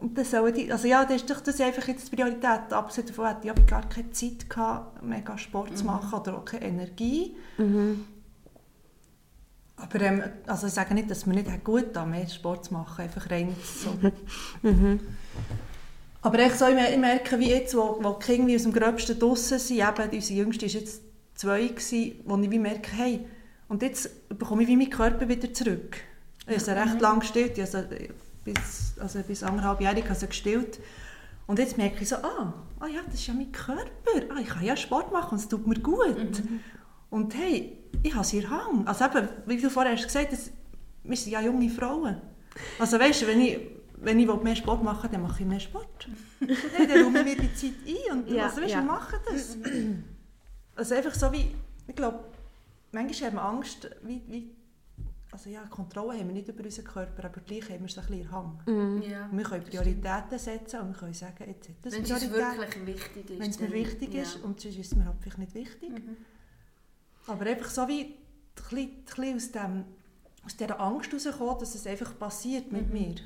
und 0.00 0.16
das 0.16 0.30
soll 0.30 0.52
die, 0.52 0.70
also 0.70 0.86
ja, 0.86 1.04
das 1.04 1.16
ist 1.16 1.30
doch 1.30 1.40
das 1.40 1.60
einfach 1.60 1.86
jetzt 1.88 2.10
die 2.10 2.16
Priorität. 2.16 2.72
Abgesehen 2.72 3.06
davon 3.06 3.26
hatte 3.26 3.48
ich 3.48 3.66
gar 3.66 3.88
keine 3.88 4.10
Zeit, 4.10 4.48
gehabt, 4.48 5.02
mega 5.02 5.36
Sport 5.38 5.72
mm. 5.72 5.76
zu 5.76 5.84
mhm. 5.84 5.90
machen 5.90 6.18
oder 6.18 6.38
auch 6.38 6.44
keine 6.44 6.66
Energie. 6.66 7.36
Mm. 7.58 7.94
Aber 9.76 10.00
ähm, 10.00 10.22
also 10.46 10.66
ich 10.66 10.72
sage 10.72 10.94
nicht, 10.94 11.10
dass 11.10 11.26
man 11.26 11.36
nicht 11.36 11.64
gut 11.64 11.94
da 11.94 12.04
mehr 12.06 12.26
Sport 12.28 12.66
zu 12.66 12.74
machen, 12.74 13.02
einfach 13.02 13.30
rein 13.30 13.54
so. 13.62 13.90
-hmm. 14.62 14.98
Aber 16.22 16.44
ich, 16.44 16.54
so, 16.54 16.66
ich 16.66 16.98
merke, 16.98 17.38
wie 17.38 17.50
jetzt, 17.50 17.76
wo, 17.76 17.98
wo 18.02 18.14
die 18.14 18.24
Kinder 18.24 18.54
aus 18.54 18.62
dem 18.62 18.72
Gröbsten 18.72 19.18
draussen 19.18 19.58
sind, 19.58 19.78
eben, 19.78 20.10
unsere 20.10 20.38
Jüngste 20.40 20.66
ist 20.66 20.74
jetzt 20.74 21.02
zwei, 21.34 21.68
gewesen, 21.68 22.20
wo 22.24 22.38
ich 22.38 22.50
wie 22.50 22.58
merke, 22.58 22.90
hey, 22.96 23.26
und 23.68 23.82
jetzt 23.82 24.28
bekomme 24.28 24.62
ich 24.62 24.68
wie 24.68 24.76
meinen 24.76 24.90
Körper 24.90 25.28
wieder 25.28 25.52
zurück. 25.52 25.98
Ich 26.48 26.68
habe 26.68 26.80
recht 26.80 26.94
mhm. 26.94 27.00
lange 27.00 27.20
gestillt, 27.20 27.58
also 27.58 27.78
bis, 28.46 28.94
also 29.00 29.20
bis 29.22 29.42
anderthalb 29.42 29.80
Jahre 29.80 30.02
habe 30.02 30.14
ich 30.14 30.28
gestillt. 30.28 30.78
Und 31.46 31.58
jetzt 31.58 31.76
merke 31.76 32.02
ich 32.02 32.08
so, 32.08 32.16
ah, 32.16 32.54
ah 32.80 32.86
ja, 32.86 33.00
das 33.04 33.14
ist 33.14 33.26
ja 33.26 33.34
mein 33.34 33.52
Körper. 33.52 33.82
Ah, 34.30 34.40
ich 34.40 34.48
kann 34.48 34.64
ja 34.64 34.76
Sport 34.76 35.12
machen 35.12 35.32
und 35.32 35.38
es 35.38 35.48
tut 35.48 35.66
mir 35.66 35.78
gut. 35.78 36.16
Mhm. 36.16 36.60
Und 37.10 37.34
hey, 37.36 37.78
ich 38.02 38.12
habe 38.12 38.24
es 38.24 38.30
hier 38.30 38.48
Hang. 38.50 38.86
Also 38.86 39.04
eben, 39.04 39.28
wie 39.46 39.60
du 39.60 39.70
vorher 39.70 39.92
hast 39.92 40.04
gesagt 40.04 40.32
hast, 40.32 40.50
wir 41.04 41.16
sind 41.16 41.32
ja 41.32 41.40
junge 41.40 41.68
Frauen. 41.68 42.20
Also 42.78 42.98
weißt 42.98 43.22
du, 43.22 43.26
wenn 43.26 43.40
ich 43.40 43.60
wenn 43.98 44.18
ich 44.18 44.26
mehr 44.26 44.56
Sport 44.56 44.82
machen 44.82 45.08
dann 45.10 45.22
mache 45.22 45.42
ich 45.42 45.48
mehr 45.48 45.60
Sport. 45.60 46.08
Nein, 46.40 46.88
dann 46.88 47.04
räume 47.04 47.20
ich 47.20 47.24
mir 47.24 47.36
die 47.36 47.54
Zeit 47.54 47.72
ein 47.86 48.18
und 48.18 48.30
Ja, 48.30 48.44
also, 48.44 48.60
weißt, 48.60 48.70
ja. 48.70 48.80
wir 48.80 48.84
machen 48.84 49.18
das. 49.26 49.56
Also 50.74 50.94
einfach 50.94 51.14
so 51.14 51.32
wie, 51.32 51.54
ich 51.86 51.94
glaube, 51.94 52.20
manchmal 52.92 53.30
haben 53.30 53.36
wir 53.36 53.42
Angst, 53.42 53.90
wie, 54.02 54.22
wie, 54.28 54.50
also 55.36 55.50
ja, 55.50 55.60
Kontrolle 55.66 56.14
haben 56.18 56.28
wir 56.28 56.34
nicht 56.34 56.48
über 56.48 56.64
unseren 56.64 56.86
Körper, 56.86 57.26
aber 57.26 57.40
gleich 57.40 57.68
haben 57.68 57.80
wir 57.80 57.86
es 57.86 57.98
ein 57.98 58.06
bisschen 58.06 58.14
in 58.14 58.22
der 58.22 58.32
Hand. 58.32 58.66
Mhm. 58.66 59.02
Ja. 59.02 59.28
Wir 59.30 59.44
können 59.44 59.64
Prioritäten 59.64 60.38
setzen 60.38 60.80
und 60.80 60.88
wir 60.88 60.98
können 60.98 61.12
sagen, 61.12 61.44
jetzt 61.46 61.68
das 61.82 61.92
Wenn 61.92 62.02
es 62.04 62.32
wirklich 62.32 62.86
wichtig 62.86 63.30
ist. 63.30 63.40
Wenn 63.40 63.50
es 63.50 63.60
mir 63.60 63.72
wichtig 63.72 64.14
ja. 64.14 64.22
ist 64.22 64.36
und 64.36 64.58
sonst 64.58 64.78
ist 64.78 64.92
es 64.92 64.96
mir 64.96 65.04
halt 65.04 65.16
vielleicht 65.20 65.38
nicht 65.38 65.54
wichtig. 65.54 65.90
Mhm. 65.90 66.16
Aber 67.26 67.44
einfach 67.44 67.68
so 67.68 67.86
wie 67.86 68.00
ein 68.02 68.14
bisschen, 69.04 69.36
aus, 69.36 69.52
dem, 69.52 69.84
aus 70.42 70.56
dieser 70.56 70.80
Angst 70.80 71.12
herauskommen, 71.12 71.58
dass 71.60 71.74
es 71.74 71.86
einfach 71.86 72.18
passiert 72.18 72.72
mit 72.72 72.90
mir. 72.90 73.16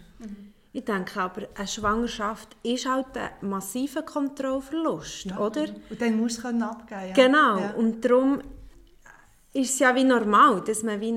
Ich 0.72 0.84
denke 0.84 1.20
aber, 1.20 1.46
eine 1.54 1.68
Schwangerschaft 1.68 2.56
ist 2.64 2.88
halt 2.88 3.06
ein 3.16 3.48
massiver 3.48 4.02
Kontrollverlust, 4.02 5.26
Ja. 5.26 5.38
oder? 5.38 5.66
Und 5.88 6.00
dann 6.00 6.16
muss 6.16 6.38
es 6.38 6.42
können 6.42 6.62
abgeben 6.62 7.08
ja. 7.08 7.12
Genau, 7.12 7.58
Ja. 7.60 7.70
und 7.74 8.04
darum 8.04 8.40
ist 9.52 9.74
es 9.74 9.78
ja 9.78 9.94
wie 9.94 10.04
normal, 10.04 10.62
dass 10.62 10.82
man 10.82 11.00
wie 11.00 11.12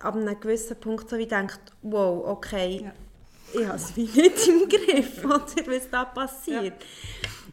ab, 0.00 0.14
einem 0.16 0.38
gewissen 0.40 0.76
Punkt 0.78 1.08
so 1.08 1.16
wie 1.18 1.26
denkt, 1.26 1.60
wow, 1.82 2.24
okay, 2.26 2.82
Ja. 2.84 3.60
ich 3.60 3.66
habe 3.66 3.76
es 3.76 3.96
wie 3.96 4.04
nicht 4.04 4.48
im 4.48 4.68
Griff, 4.68 5.24
oder, 5.24 5.66
was 5.66 5.90
da 5.90 6.04
passiert. 6.04 6.74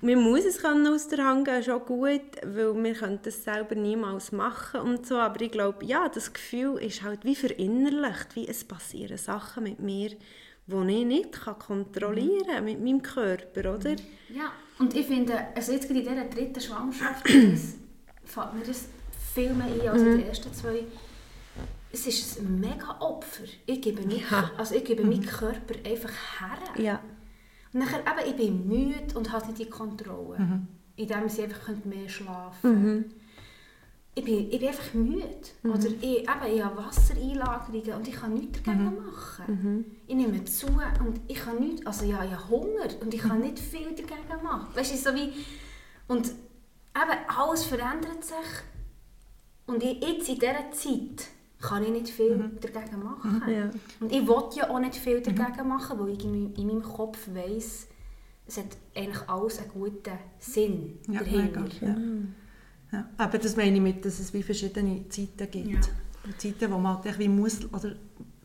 Man 0.02 0.22
muss 0.22 0.46
es 0.46 0.60
können 0.60 0.86
aus 0.88 1.08
der 1.08 1.26
Hand 1.26 1.46
gehen, 1.46 1.64
schon 1.64 1.80
gut, 1.86 2.22
weil 2.44 2.84
wir 2.84 2.94
können 2.94 3.20
das 3.24 3.44
selber 3.44 3.76
niemals 3.76 4.32
machen 4.32 4.82
und 4.82 5.08
so, 5.08 5.16
aber 5.16 5.42
ich 5.42 5.52
glaube, 5.52 5.84
ja, 5.86 6.10
das 6.10 6.32
Gefühl 6.34 6.78
ist 6.80 7.02
halt 7.02 7.24
wie 7.24 7.36
verinnerlicht, 7.36 8.36
wie 8.36 8.48
es 8.48 8.64
passieren 8.64 9.18
Sachen 9.18 9.64
mit 9.64 9.80
mir, 9.80 10.10
die 10.68 11.00
ich 11.00 11.06
nicht 11.06 11.32
kann 11.32 11.58
kontrollieren 11.58 12.46
kann, 12.48 12.66
mit 12.66 12.84
meinem 12.84 13.02
Körper, 13.02 13.74
oder? 13.76 13.92
Ja, 14.30 14.52
und 14.80 14.96
ich 14.96 15.08
finde, 15.08 15.34
also 15.56 15.72
jetzt 15.72 15.88
gerade 15.88 16.02
in 16.02 16.08
dieser 16.10 16.26
dritten 16.26 16.60
Schwangerschaft, 16.62 17.26
das 17.26 17.76
fällt 18.26 18.54
mir 18.54 18.66
das 18.68 18.88
viel 19.34 19.54
mehr 19.54 19.68
ein 19.68 19.88
als 19.90 20.02
in 20.02 20.18
den 20.18 20.28
ersten 20.28 20.54
zwei. 20.54 20.84
Es 21.96 22.06
ist 22.08 22.40
ein 22.40 22.60
mega 22.60 22.98
Opfer. 23.00 23.46
Ich 23.66 23.82
gebe, 23.82 24.02
mich, 24.02 24.30
Ja. 24.30 24.52
also 24.58 24.76
ich 24.76 24.84
gebe 24.84 25.04
meinen 25.06 25.26
Körper 25.26 25.76
einfach 25.90 26.12
her. 26.40 26.84
Ja. 26.84 27.00
Und 27.72 27.80
nachher, 27.80 28.00
eben, 28.02 28.30
ich 28.30 28.36
bin 28.36 28.68
müde 28.68 29.18
und 29.18 29.32
habe 29.32 29.48
nicht 29.48 29.60
die 29.60 29.70
Kontrolle. 29.70 30.38
Mhm. 30.40 30.68
Indem 30.98 31.30
sie 31.30 31.44
einfach 31.44 31.70
mehr 31.86 32.10
schlafen 32.10 33.06
ich, 34.18 34.24
bin, 34.24 34.50
ich 34.50 34.60
bin 34.60 34.68
einfach 34.70 34.94
müde. 34.94 35.42
Oder 35.64 35.88
ich, 35.88 36.20
eben, 36.20 36.54
ich 36.56 36.64
habe 36.64 36.78
Wassereinlagerungen 36.78 37.94
und 37.94 38.08
ich 38.08 38.16
kann 38.16 38.34
nichts 38.34 38.64
dagegen 38.64 38.96
machen. 38.96 39.86
Ich 40.08 40.16
nehme 40.16 40.44
zu 40.46 40.68
und 40.68 41.20
ich 41.28 41.38
kann 41.38 41.60
nichts, 41.60 41.86
also 41.86 42.06
ja, 42.06 42.24
ich 42.24 42.32
habe 42.32 42.50
Hunger 42.50 42.88
und 43.02 43.14
ich 43.14 43.22
kann 43.22 43.40
nicht 43.40 43.60
viel 43.60 43.90
dagegen 43.90 44.44
machen. 44.44 44.68
Weißt 44.74 44.94
du, 44.94 44.98
so 44.98 45.16
wie, 45.16 45.34
und 46.08 46.28
eben 46.28 47.20
alles 47.28 47.66
verändert 47.66 48.24
sich 48.24 48.36
und 49.68 49.84
ich, 49.84 50.02
jetzt 50.02 50.30
in 50.30 50.36
dieser 50.36 50.72
Zeit 50.72 51.28
kann 51.62 51.84
ich 51.84 51.90
nicht 51.90 52.10
viel 52.10 52.38
dagegen 52.62 53.04
machen. 53.04 53.42
Ja. 53.48 53.70
Und 54.00 54.12
ich 54.12 54.28
will 54.28 54.44
ja 54.56 54.70
auch 54.70 54.80
nicht 54.80 54.96
viel 54.96 55.22
dagegen 55.22 55.68
machen, 55.68 56.00
weil 56.00 56.10
ich 56.10 56.24
in 56.24 56.32
meinem, 56.32 56.54
in 56.56 56.68
meinem 56.68 56.84
Kopf 56.84 57.28
weiss, 57.34 57.88
es 58.48 58.58
hat 58.58 58.66
eigentlich 58.96 59.30
alles 59.30 59.60
einen 59.60 59.70
guten 59.72 60.18
Sinn 60.40 61.00
Ja, 61.10 61.20
dahinter. 61.20 61.62
mega. 61.62 61.86
Ja. 61.88 61.96
Ja. 62.92 63.10
Aber 63.18 63.38
das 63.38 63.56
meine 63.58 63.76
ich 63.76 63.82
mit, 63.82 64.06
dass 64.06 64.20
es 64.20 64.34
wie 64.34 64.44
verschiedene 64.44 65.08
Zeiten 65.10 65.50
gibt. 65.50 65.86
Ja. 65.86 66.38
Zeiten, 66.38 66.72
wo 66.72 66.78
man 66.78 67.04
halt 67.04 67.20
wie 67.20 67.28
muss 67.28 67.66
oder 67.74 67.96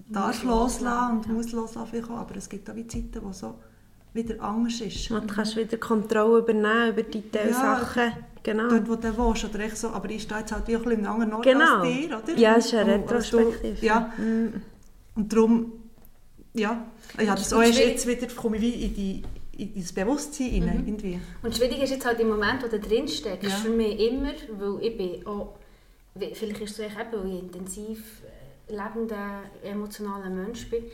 darf 0.08 0.42
loslassen 0.42 1.18
und 1.18 1.26
ja. 1.26 1.32
muss 1.32 1.52
loslassen. 1.52 2.04
Aber 2.10 2.36
es 2.36 2.48
gibt 2.48 2.68
auch 2.70 2.74
wie 2.74 2.86
Zeiten, 2.86 3.22
wo 3.22 3.32
so 3.32 3.54
wieder 4.12 4.40
anders 4.42 4.80
ist. 4.80 5.10
Und 5.10 5.30
du 5.30 5.34
kannst 5.34 5.56
wieder 5.56 5.76
Kontrolle 5.76 6.38
übernehmen 6.40 6.90
über 6.90 7.02
die 7.02 7.30
Teilsachen. 7.30 8.12
Genau. 8.42 8.68
Dort, 8.68 8.88
wo 8.88 8.94
du 8.96 9.16
wohnst, 9.16 9.44
oder 9.44 9.60
echt 9.60 9.76
so, 9.76 9.88
aber 9.88 10.08
ich 10.10 10.22
stehe 10.22 10.40
jetzt 10.40 10.52
halt 10.52 10.66
wie 10.68 10.76
auch 10.76 10.80
ein 10.80 10.84
bisschen 10.84 11.00
in 11.00 11.06
einem 11.06 11.14
anderen 11.22 11.32
Ort 11.34 11.44
Genau. 11.44 11.76
als 11.80 11.88
dir, 11.88 12.18
oder? 12.22 12.38
Ja, 12.38 12.56
es 12.56 12.64
ist 12.66 12.72
du- 12.72 12.76
Retrospektive. 12.86 13.86
Ja, 13.86 14.12
Mm. 14.18 14.62
und 15.16 15.32
darum, 15.32 15.72
ja, 16.54 16.86
ich 17.18 17.28
habe 17.28 17.38
das 17.40 17.52
Und 17.52 17.58
auch 17.58 17.62
erst 17.62 17.78
jetzt 17.78 18.06
wieder, 18.06 18.26
komme 18.34 18.56
ich 18.56 18.62
wie 18.62 18.84
in, 18.86 18.94
die, 18.94 19.22
in 19.58 19.74
das 19.82 19.92
Bewusstsein 19.92 20.60
Mhm. 20.60 20.68
rein, 20.68 20.84
irgendwie. 20.86 21.20
Und 21.42 21.56
schwierig 21.56 21.82
ist 21.82 21.90
jetzt 21.90 22.06
halt 22.06 22.18
im 22.20 22.28
Moment, 22.28 22.62
wo 22.62 22.68
du 22.68 22.78
drin 22.80 23.06
steckst, 23.08 23.48
Ja. 23.48 23.56
für 23.56 23.70
mich 23.70 23.98
immer, 24.00 24.32
weil 24.58 24.82
ich 24.84 24.96
bin 24.96 25.26
auch, 25.26 25.54
vielleicht 26.32 26.60
ist 26.62 26.70
es 26.70 26.76
so 26.76 26.82
echt 26.82 26.96
eben, 26.98 27.12
weil 27.22 27.34
ich 27.36 27.42
intensiv 27.42 28.22
äh, 28.68 28.72
lebender, 28.72 29.42
emotionaler 29.62 30.30
Mensch 30.30 30.68
bin, 30.70 30.84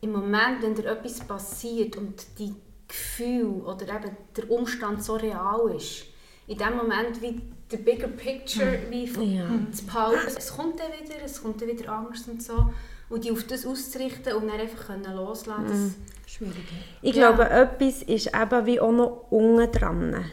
im 0.00 0.12
Moment, 0.12 0.62
wenn 0.62 0.74
dir 0.74 0.86
etwas 0.86 1.20
passiert 1.20 1.96
und 1.96 2.24
die 2.38 2.52
Gefühl 2.88 3.60
oder 3.64 3.82
eben 3.82 4.16
der 4.36 4.50
Umstand 4.50 5.02
so 5.02 5.14
real 5.14 5.72
ist, 5.76 6.06
in 6.52 6.58
dem 6.58 6.76
Moment 6.76 7.20
wie 7.22 7.40
der 7.70 7.78
bigger 7.78 8.08
picture 8.08 8.78
wie 8.90 9.06
von 9.06 9.30
Ja. 9.32 9.48
zu 9.72 9.86
behalten. 9.86 10.18
Es 10.36 10.54
kommt 10.54 10.78
dann 10.78 10.88
wieder, 10.92 11.16
es 11.24 11.42
kommt 11.42 11.60
dann 11.62 11.68
wieder 11.68 11.90
Angst 11.90 12.28
und 12.28 12.42
so. 12.42 12.66
Und 13.08 13.24
die 13.24 13.32
auf 13.32 13.44
das 13.44 13.66
auszurichten 13.66 14.34
und 14.34 14.48
dann 14.48 14.60
einfach 14.60 14.86
können 14.86 15.14
loslassen 15.16 15.66
können. 15.66 15.94
Schwierig, 16.26 16.56
ja. 16.56 17.08
Ich 17.08 17.16
Ja. 17.16 17.30
glaube, 17.32 17.48
etwas 17.50 18.02
ist 18.02 18.28
eben 18.34 18.66
wie 18.66 18.80
auch 18.80 18.92
noch 18.92 19.26
unten 19.30 19.70
dran. 19.72 20.24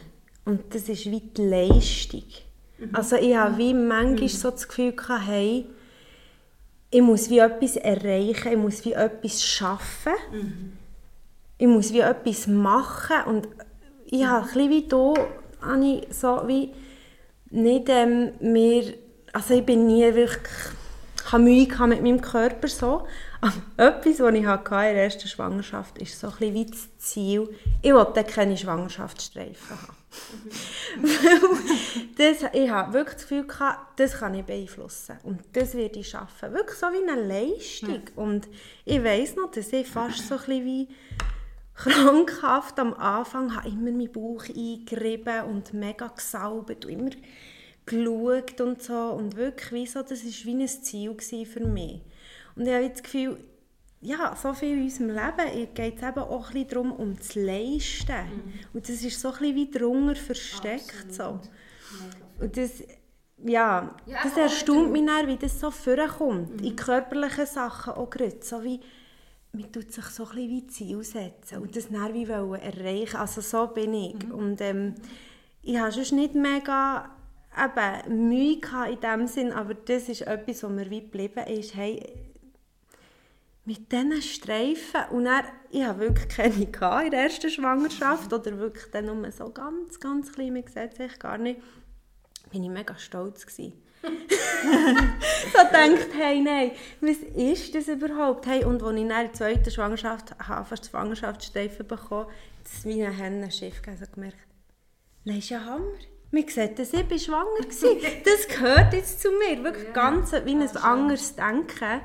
Und 0.44 0.74
das 0.74 0.88
ist 0.88 1.06
wie 1.06 1.20
die 1.20 1.42
Leistung. 1.46 2.24
Also 2.92 3.16
ich 3.16 3.36
habe 3.36 3.58
wie 3.58 3.74
manchmal 3.74 4.28
so 4.28 4.50
das 4.50 4.66
Gefühl 4.66 4.92
gehabt, 4.92 5.26
hey, 5.26 5.66
ich 6.90 7.02
muss 7.02 7.28
wie 7.30 7.38
etwas 7.38 7.76
erreichen, 7.76 8.52
ich 8.52 8.56
muss 8.58 8.84
wie 8.84 8.92
etwas 8.94 9.44
schaffen, 9.44 10.14
ich 11.58 11.66
muss 11.66 11.92
wie 11.92 12.00
etwas 12.00 12.46
machen 12.46 13.16
und 13.26 13.48
ich 14.06 14.24
habe 14.24 14.40
ein 14.48 14.52
bisschen 14.54 14.70
wie 14.70 14.88
da, 14.88 15.14
habe 15.62 15.84
ich 15.84 16.14
so 16.14 16.42
wie 16.46 16.72
nicht 17.50 17.88
ähm, 17.88 18.32
mehr, 18.40 18.84
also 19.32 19.54
ich 19.54 19.64
bin 19.64 19.86
nie 19.86 20.14
wirklich, 20.14 20.54
ich 21.16 21.32
habe 21.32 21.42
Mühe 21.42 21.66
gehabt 21.66 21.90
mit 21.90 22.02
meinem 22.02 22.20
Körper 22.20 22.68
so, 22.68 23.06
aber 23.40 23.52
etwas, 23.76 24.20
was 24.20 24.34
ich 24.34 24.46
hatte 24.46 24.74
in 24.74 24.94
der 24.94 25.04
ersten 25.04 25.28
Schwangerschaft, 25.28 25.98
ist 25.98 26.18
so 26.18 26.28
ein 26.28 26.32
bisschen 26.34 26.54
wie 26.54 26.66
das 26.66 26.98
Ziel, 26.98 27.48
ich 27.82 27.92
wollte 27.92 28.24
keine 28.24 28.56
Schwangerschaftsstreifen 28.56 29.76
haben. 29.80 29.96
Das, 32.16 32.38
ich 32.52 32.68
habe 32.68 32.92
wirklich 32.92 33.14
das 33.14 33.22
Gefühl 33.22 33.46
gehabt, 33.46 33.98
das 33.98 34.18
kann 34.18 34.34
ich 34.34 34.44
beeinflussen 34.44 35.16
und 35.22 35.40
das 35.52 35.74
werde 35.74 36.00
ich 36.00 36.08
schaffen. 36.08 36.52
Wirklich 36.52 36.78
so 36.78 36.86
wie 36.86 37.08
eine 37.08 37.22
Leistung. 37.22 38.02
Und 38.16 38.48
ich 38.84 39.02
weiss 39.02 39.36
noch, 39.36 39.50
dass 39.50 39.72
ich 39.72 39.86
fast 39.86 40.28
so 40.28 40.34
ein 40.34 40.40
bisschen 40.40 40.64
wie 40.64 40.88
krankhaft 41.80 42.78
am 42.78 42.92
Anfang 42.94 43.56
habe 43.56 43.68
immer 43.68 43.90
meinen 43.90 44.12
Bauch 44.12 44.44
eingerieben 44.48 45.44
und 45.44 45.72
mega 45.72 46.08
gesaubt 46.08 46.84
und 46.84 46.90
immer 46.90 47.10
geschaut 47.86 48.60
und 48.60 48.82
so. 48.82 49.12
Und 49.12 49.36
wirklich 49.36 49.72
wie 49.72 49.86
so, 49.86 50.02
das 50.02 50.24
war 50.24 50.44
wie 50.44 50.62
ein 50.62 50.68
Ziel 50.68 51.46
für 51.46 51.66
mich. 51.66 52.02
Und 52.54 52.66
ich 52.66 52.74
habe 52.74 52.90
das 52.90 53.02
Gefühl, 53.02 53.38
ja, 54.02 54.34
so 54.36 54.52
viel 54.54 54.78
in 54.78 54.84
unserem 54.84 55.08
Leben 55.08 55.74
geht 55.74 55.96
es 55.96 56.02
eben 56.02 56.18
auch 56.20 56.48
ein 56.48 56.52
bisschen 56.52 56.68
darum, 56.68 56.92
um 56.92 57.16
das 57.16 57.34
Leisten. 57.34 58.56
Und 58.72 58.88
das 58.88 59.02
ist 59.02 59.20
so 59.20 59.28
ein 59.28 59.38
bisschen 59.38 59.56
wie 59.56 59.70
drunter 59.70 60.16
versteckt. 60.16 61.12
So. 61.12 61.40
Und 62.40 62.56
das, 62.56 62.82
ja, 63.42 63.94
Ja, 64.06 64.22
das 64.22 64.36
erstaunt 64.36 64.92
mich 64.92 65.04
dann, 65.04 65.26
wie 65.26 65.36
das 65.36 65.60
so 65.60 65.70
vorkommt. 65.70 66.60
In 66.62 66.76
körperlichen 66.76 67.46
Sachen 67.46 67.94
auch 67.94 68.08
gerade. 68.08 68.38
So 68.42 68.62
wie, 68.62 68.80
man 69.52 69.72
tut 69.72 69.92
sich 69.92 70.04
so 70.06 70.24
ein 70.24 70.28
bisschen 70.30 70.50
wie 70.50 70.66
Ziel 70.68 71.02
setzen 71.02 71.58
und 71.58 71.74
das 71.74 71.88
dann 71.88 72.14
wie 72.14 72.28
wollen 72.28 72.60
erreichen. 72.60 73.16
Also 73.16 73.40
so 73.40 73.66
bin 73.68 73.94
ich. 73.94 74.32
Und 74.32 74.60
ähm, 74.60 74.94
ich 75.62 75.78
habe 75.78 75.92
sonst 75.92 76.12
nicht 76.12 76.34
mega 76.34 77.10
eben, 77.56 78.28
Mühe 78.28 78.60
gehabt 78.60 78.90
in 78.90 79.00
dem 79.00 79.26
Sinn, 79.26 79.52
aber 79.52 79.74
das 79.74 80.08
ist 80.08 80.22
etwas, 80.22 80.62
was 80.62 80.70
mir 80.70 80.88
wie 80.90 81.00
geblieben 81.00 81.46
ist. 81.46 81.74
Hey, 81.74 82.02
mit 83.64 83.92
diesen 83.92 84.22
Streifen, 84.22 85.02
und 85.10 85.24
dann, 85.24 85.44
ich 85.70 85.84
hatte 85.84 86.00
wirklich 86.00 86.28
keine 86.28 86.66
gehabt 86.70 87.04
in 87.04 87.10
der 87.10 87.22
ersten 87.24 87.50
Schwangerschaft, 87.50 88.32
oder 88.32 88.58
wirklich 88.58 88.90
dann 88.90 89.06
nur 89.06 89.30
so 89.32 89.50
ganz, 89.50 90.00
ganz 90.00 90.32
klein, 90.32 90.54
man 90.54 90.66
sieht 90.66 90.92
es 90.92 91.00
echt 91.00 91.20
gar 91.20 91.38
nicht, 91.38 91.60
bin 92.50 92.64
ich 92.64 92.70
mega 92.70 92.96
stolz 92.96 93.46
gewesen. 93.46 93.74
So 94.02 95.58
denkt, 95.72 96.08
hey, 96.16 96.40
nein, 96.40 96.72
was 97.00 97.18
ist 97.36 97.74
das 97.74 97.88
überhaupt? 97.88 98.46
Hey, 98.46 98.64
und 98.64 98.82
als 98.82 98.94
ich 98.94 99.02
in 99.02 99.08
der 99.08 99.32
zweiten 99.32 99.70
Schwangerschaft 99.70 100.34
habe, 100.38 100.64
fast 100.64 100.86
Schwangerschaftsstreifen 100.90 101.86
bekommen, 101.86 102.26
das 102.62 102.74
ist 102.74 102.84
wie 102.86 103.04
ein 103.04 103.12
Hennenschiff, 103.12 103.80
also 103.86 104.04
gemerkt, 104.12 104.36
nein, 105.24 105.38
ist 105.38 105.50
ja 105.50 105.64
Hammer. 105.64 105.84
Man 106.32 106.46
sieht, 106.46 106.78
dass 106.78 106.92
ich 106.92 107.04
bin 107.08 107.18
schwanger 107.18 107.44
war. 107.44 108.10
Das 108.24 108.46
gehört 108.46 108.92
jetzt 108.94 109.20
zu 109.20 109.30
mir. 109.32 109.62
Wirklich 109.64 109.86
Ja. 109.88 109.92
ganz 109.92 110.32
wie 110.32 110.54
ein 110.54 110.76
anderes 110.76 111.34
Denken. 111.34 112.00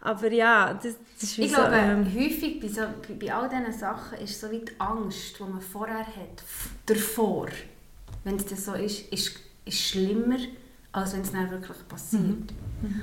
Aber 0.00 0.32
ja, 0.32 0.72
das, 0.72 0.94
das 1.20 1.22
ist 1.24 1.38
wie 1.38 1.42
Ich 1.42 1.50
so... 1.50 1.56
glaube, 1.56 1.76
ähm, 1.76 2.06
häufig 2.06 2.58
bei, 2.58 2.68
so, 2.68 2.80
bei, 3.18 3.34
all 3.34 3.50
diesen 3.50 3.72
Sachen 3.78 4.18
ist 4.18 4.40
so 4.40 4.50
wie 4.50 4.60
die 4.60 4.72
Angst, 4.78 5.38
die 5.38 5.42
man 5.42 5.60
vorher 5.60 6.06
hat, 6.06 6.42
davor, 6.86 7.48
wenn 8.24 8.36
es 8.36 8.46
das 8.46 8.64
so 8.64 8.72
ist, 8.72 9.12
ist, 9.12 9.38
ist 9.66 9.78
schlimmer, 9.78 10.38
als 10.92 11.12
wenn 11.14 11.20
es 11.22 11.32
dann 11.32 11.50
wirklich 11.50 11.76
passiert. 11.88 12.22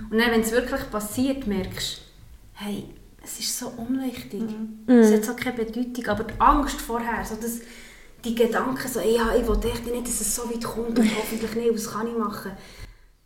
Und 0.10 0.18
dann, 0.18 0.32
wenn 0.32 0.42
es 0.42 0.52
wirklich 0.52 0.90
passiert, 0.90 1.48
merkst 1.48 1.98
du, 1.98 2.02
hey, 2.66 2.86
es 3.24 3.40
ist 3.40 3.58
so 3.58 3.68
unwichtig. 3.78 4.44
Es 4.88 5.14
hat 5.14 5.24
so 5.26 5.34
keine 5.36 5.58
Bedeutung. 5.58 6.06
Aber 6.08 6.24
die 6.24 6.40
Angst 6.40 6.82
vorher, 6.82 7.24
so 7.26 7.36
das, 7.36 7.60
die 8.24 8.36
Gedanken, 8.36 8.88
so, 8.88 9.00
ja, 9.00 9.36
ich 9.36 9.48
will 9.48 9.60
echt 9.70 9.86
nicht, 9.86 10.08
dass 10.08 10.22
es 10.22 10.36
so 10.36 10.50
weit 10.50 10.64
kommt 10.64 10.98
und 10.98 11.16
hoffentlich 11.18 11.56
nicht, 11.56 11.74
was 11.74 11.92
kann 11.92 12.08
ich 12.08 12.18
machen? 12.18 12.52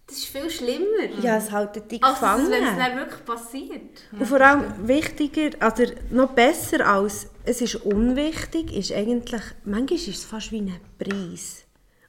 Das 0.08 0.18
ist 0.18 0.26
viel 0.26 0.50
schlimmer, 0.50 1.22
Ja, 1.22 1.38
es 1.38 1.54
als 1.54 1.72
dass, 1.72 1.88
gefangen. 1.88 2.52
wenn 2.52 2.64
es 2.66 2.78
dann 2.78 2.98
wirklich 2.98 3.26
passiert. 3.26 4.02
Und 4.12 4.26
vor 4.26 4.42
allem 4.42 4.86
wichtiger, 4.86 5.52
also 5.60 5.84
noch 6.10 6.32
besser 6.32 6.86
als 6.86 7.28
es 7.46 7.62
ist 7.62 7.76
unwichtig, 7.78 8.76
ist 8.76 8.92
eigentlich, 8.92 9.42
manchmal 9.64 9.98
ist 9.98 10.08
es 10.10 10.26
fast 10.26 10.52
wie 10.52 10.58
ein 10.60 10.76
Preis. 11.00 11.64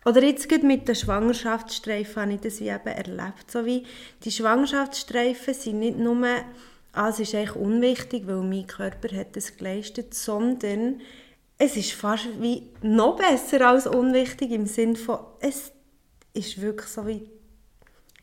Oder 0.05 0.25
jetzt 0.25 0.49
gerade 0.49 0.67
mit 0.67 0.89
den 0.89 0.95
Schwangerschaftsstreifen 0.95 2.23
habe 2.23 2.33
ich 2.35 2.41
das 2.41 2.61
wie 2.61 2.69
eben 2.69 2.87
erlebt. 2.87 3.51
So 3.51 3.65
wie 3.65 3.85
die 4.25 4.33
Schwangerschaftsstreifen 4.33 5.55
sind 5.55 5.79
nicht 5.79 5.99
nur, 5.99 6.27
ah, 6.93 7.09
es 7.09 7.21
ist 7.21 7.35
eigentlich 7.35 7.57
unwichtig, 7.57 8.27
weil 8.27 8.43
mein 8.43 8.67
Körper 8.67 9.17
hat 9.17 9.37
das 9.37 9.57
geleistet, 9.57 10.15
sondern 10.15 11.01
es 11.59 11.77
ist 11.77 11.93
fast 11.93 12.29
wie 12.41 12.71
noch 12.83 13.17
besser 13.17 13.69
als 13.69 13.87
unwichtig 13.87 14.51
im 14.51 14.67
Sinne 14.67 14.97
von, 14.97 15.19
es 15.41 15.71
ist 16.35 16.61
wirklich 16.61 16.89
so 16.89 17.07
wie 17.07 17.31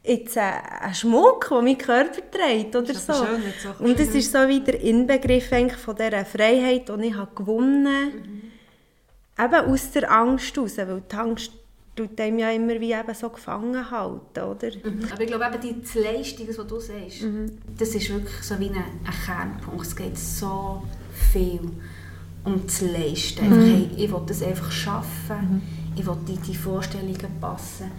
jetzt 0.04 0.38
ein 0.38 0.94
Schmuck, 0.94 1.50
den 1.50 1.64
mein 1.64 1.78
Körper 1.78 2.22
trägt 2.32 2.76
oder 2.76 2.94
so. 2.94 3.14
schön, 3.14 3.72
auch 3.72 3.80
Und 3.80 4.00
es 4.00 4.14
ist 4.16 4.32
so 4.32 4.48
wie 4.48 4.60
der 4.60 4.82
Inbegriff 4.82 5.52
eigentlich 5.54 5.80
von 5.80 5.96
dieser 5.96 6.26
Freiheit, 6.26 6.90
die 6.90 7.08
ich 7.08 7.16
habe 7.16 7.36
gewonnen 7.36 7.88
habe. 9.38 9.56
Eben 9.56 9.72
aus 9.72 9.92
der 9.92 10.12
Angst 10.12 10.56
heraus, 10.56 10.78
weil 10.78 11.02
die 11.10 11.16
Angst 11.16 11.52
tut 12.00 12.20
einem 12.22 12.40
ja 12.40 12.50
immer 12.52 12.80
wie 12.80 12.94
eben 12.94 13.14
so 13.14 13.30
gefangen 13.30 13.92
halten, 13.92 14.40
oder? 14.40 14.70
Aber 15.12 15.22
ich 15.22 15.28
glaube, 15.28 15.46
eben 15.46 15.62
die 15.62 15.82
die 15.82 16.00
Leistung, 16.00 16.48
was 16.48 16.68
du 16.68 16.80
sagst, 16.80 17.26
das 17.78 17.90
ist 17.90 18.10
wirklich 18.10 18.42
so 18.42 18.58
wie 18.60 18.70
ein, 18.70 18.76
ein 18.78 19.26
Kernpunkt. 19.26 19.86
Es 19.86 19.96
geht 19.96 20.18
so 20.18 20.84
viel 21.32 21.60
um 22.46 22.62
das 22.66 22.82
Leisten. 22.82 23.44
Einfach, 23.44 23.58
hey, 23.58 23.90
ich 23.98 24.12
will 24.12 24.22
das 24.26 24.42
einfach 24.42 24.72
schaffen. 24.72 25.62
Ich 25.96 26.06
will 26.06 26.16
in 26.28 26.42
die 26.42 26.56
Vorstellungen 26.56 27.18
passen. 27.42 27.92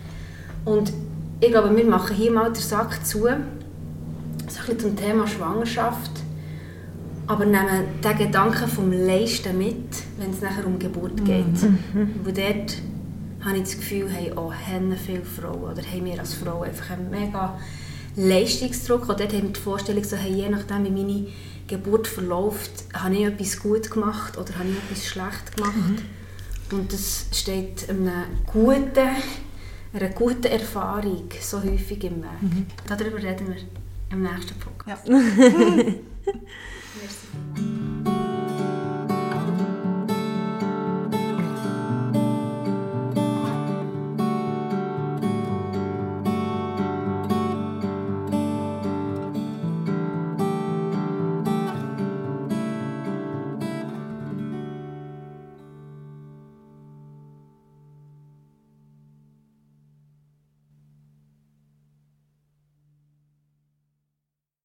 Und 0.64 0.92
ich 1.40 1.50
glaube, 1.50 1.74
wir 1.76 1.84
machen 1.84 2.16
hier 2.16 2.30
mal 2.30 2.50
den 2.50 2.62
Sack 2.62 3.04
zu, 3.04 3.18
so 3.18 3.26
ein 3.26 3.44
bisschen 4.46 4.78
zum 4.78 4.96
Thema 4.96 5.26
Schwangerschaft. 5.26 6.12
Aber 7.26 7.44
nehmen 7.44 7.84
den 8.02 8.18
Gedanken 8.18 8.66
vom 8.66 8.90
Leisten 8.90 9.56
mit, 9.58 10.02
wenn 10.18 10.30
es 10.30 10.40
nachher 10.40 10.66
um 10.66 10.78
Geburt 10.78 11.22
geht. 11.24 11.44
Weil 12.24 12.32
dort 12.32 12.76
habe 13.44 13.56
ich 13.56 13.62
das 13.62 13.76
Gefühl, 13.76 14.10
haben 14.12 14.38
auch 14.38 14.52
viele 15.04 15.24
Frauen 15.24 15.72
oder 15.72 15.82
haben 15.82 16.04
wir 16.04 16.18
als 16.18 16.34
Frauen 16.34 16.68
einfach 16.68 16.90
einen 16.90 17.10
mega 17.10 17.58
Leistungsdruck. 18.16 19.08
Und 19.08 19.20
dort 19.20 19.32
haben 19.32 19.42
wir 19.42 19.52
die 19.52 19.60
Vorstellung, 19.60 20.04
so, 20.04 20.16
hey, 20.16 20.32
je 20.32 20.48
nachdem, 20.48 20.84
wie 20.84 20.90
meine 20.90 21.26
Geburt 21.66 22.06
verläuft, 22.06 22.70
habe 22.92 23.14
ich 23.14 23.24
etwas 23.24 23.58
gut 23.58 23.90
gemacht 23.90 24.36
oder 24.36 24.54
habe 24.58 24.68
ich 24.68 24.76
etwas 24.76 25.06
schlecht 25.06 25.56
gemacht. 25.56 25.74
Und 26.72 26.92
das 26.92 27.26
steht 27.32 27.88
einer 27.88 28.26
guten, 28.46 29.08
einer 29.92 30.08
guten 30.10 30.46
Erfahrung 30.46 31.28
so 31.40 31.62
häufig 31.62 32.04
im 32.04 32.22
Weg. 32.22 32.66
Darüber 32.86 33.22
reden 33.22 33.48
wir 33.48 33.56
im 34.10 34.22
nächsten 34.22 34.58
Podcast. 34.58 35.08
Ja. 35.08 35.20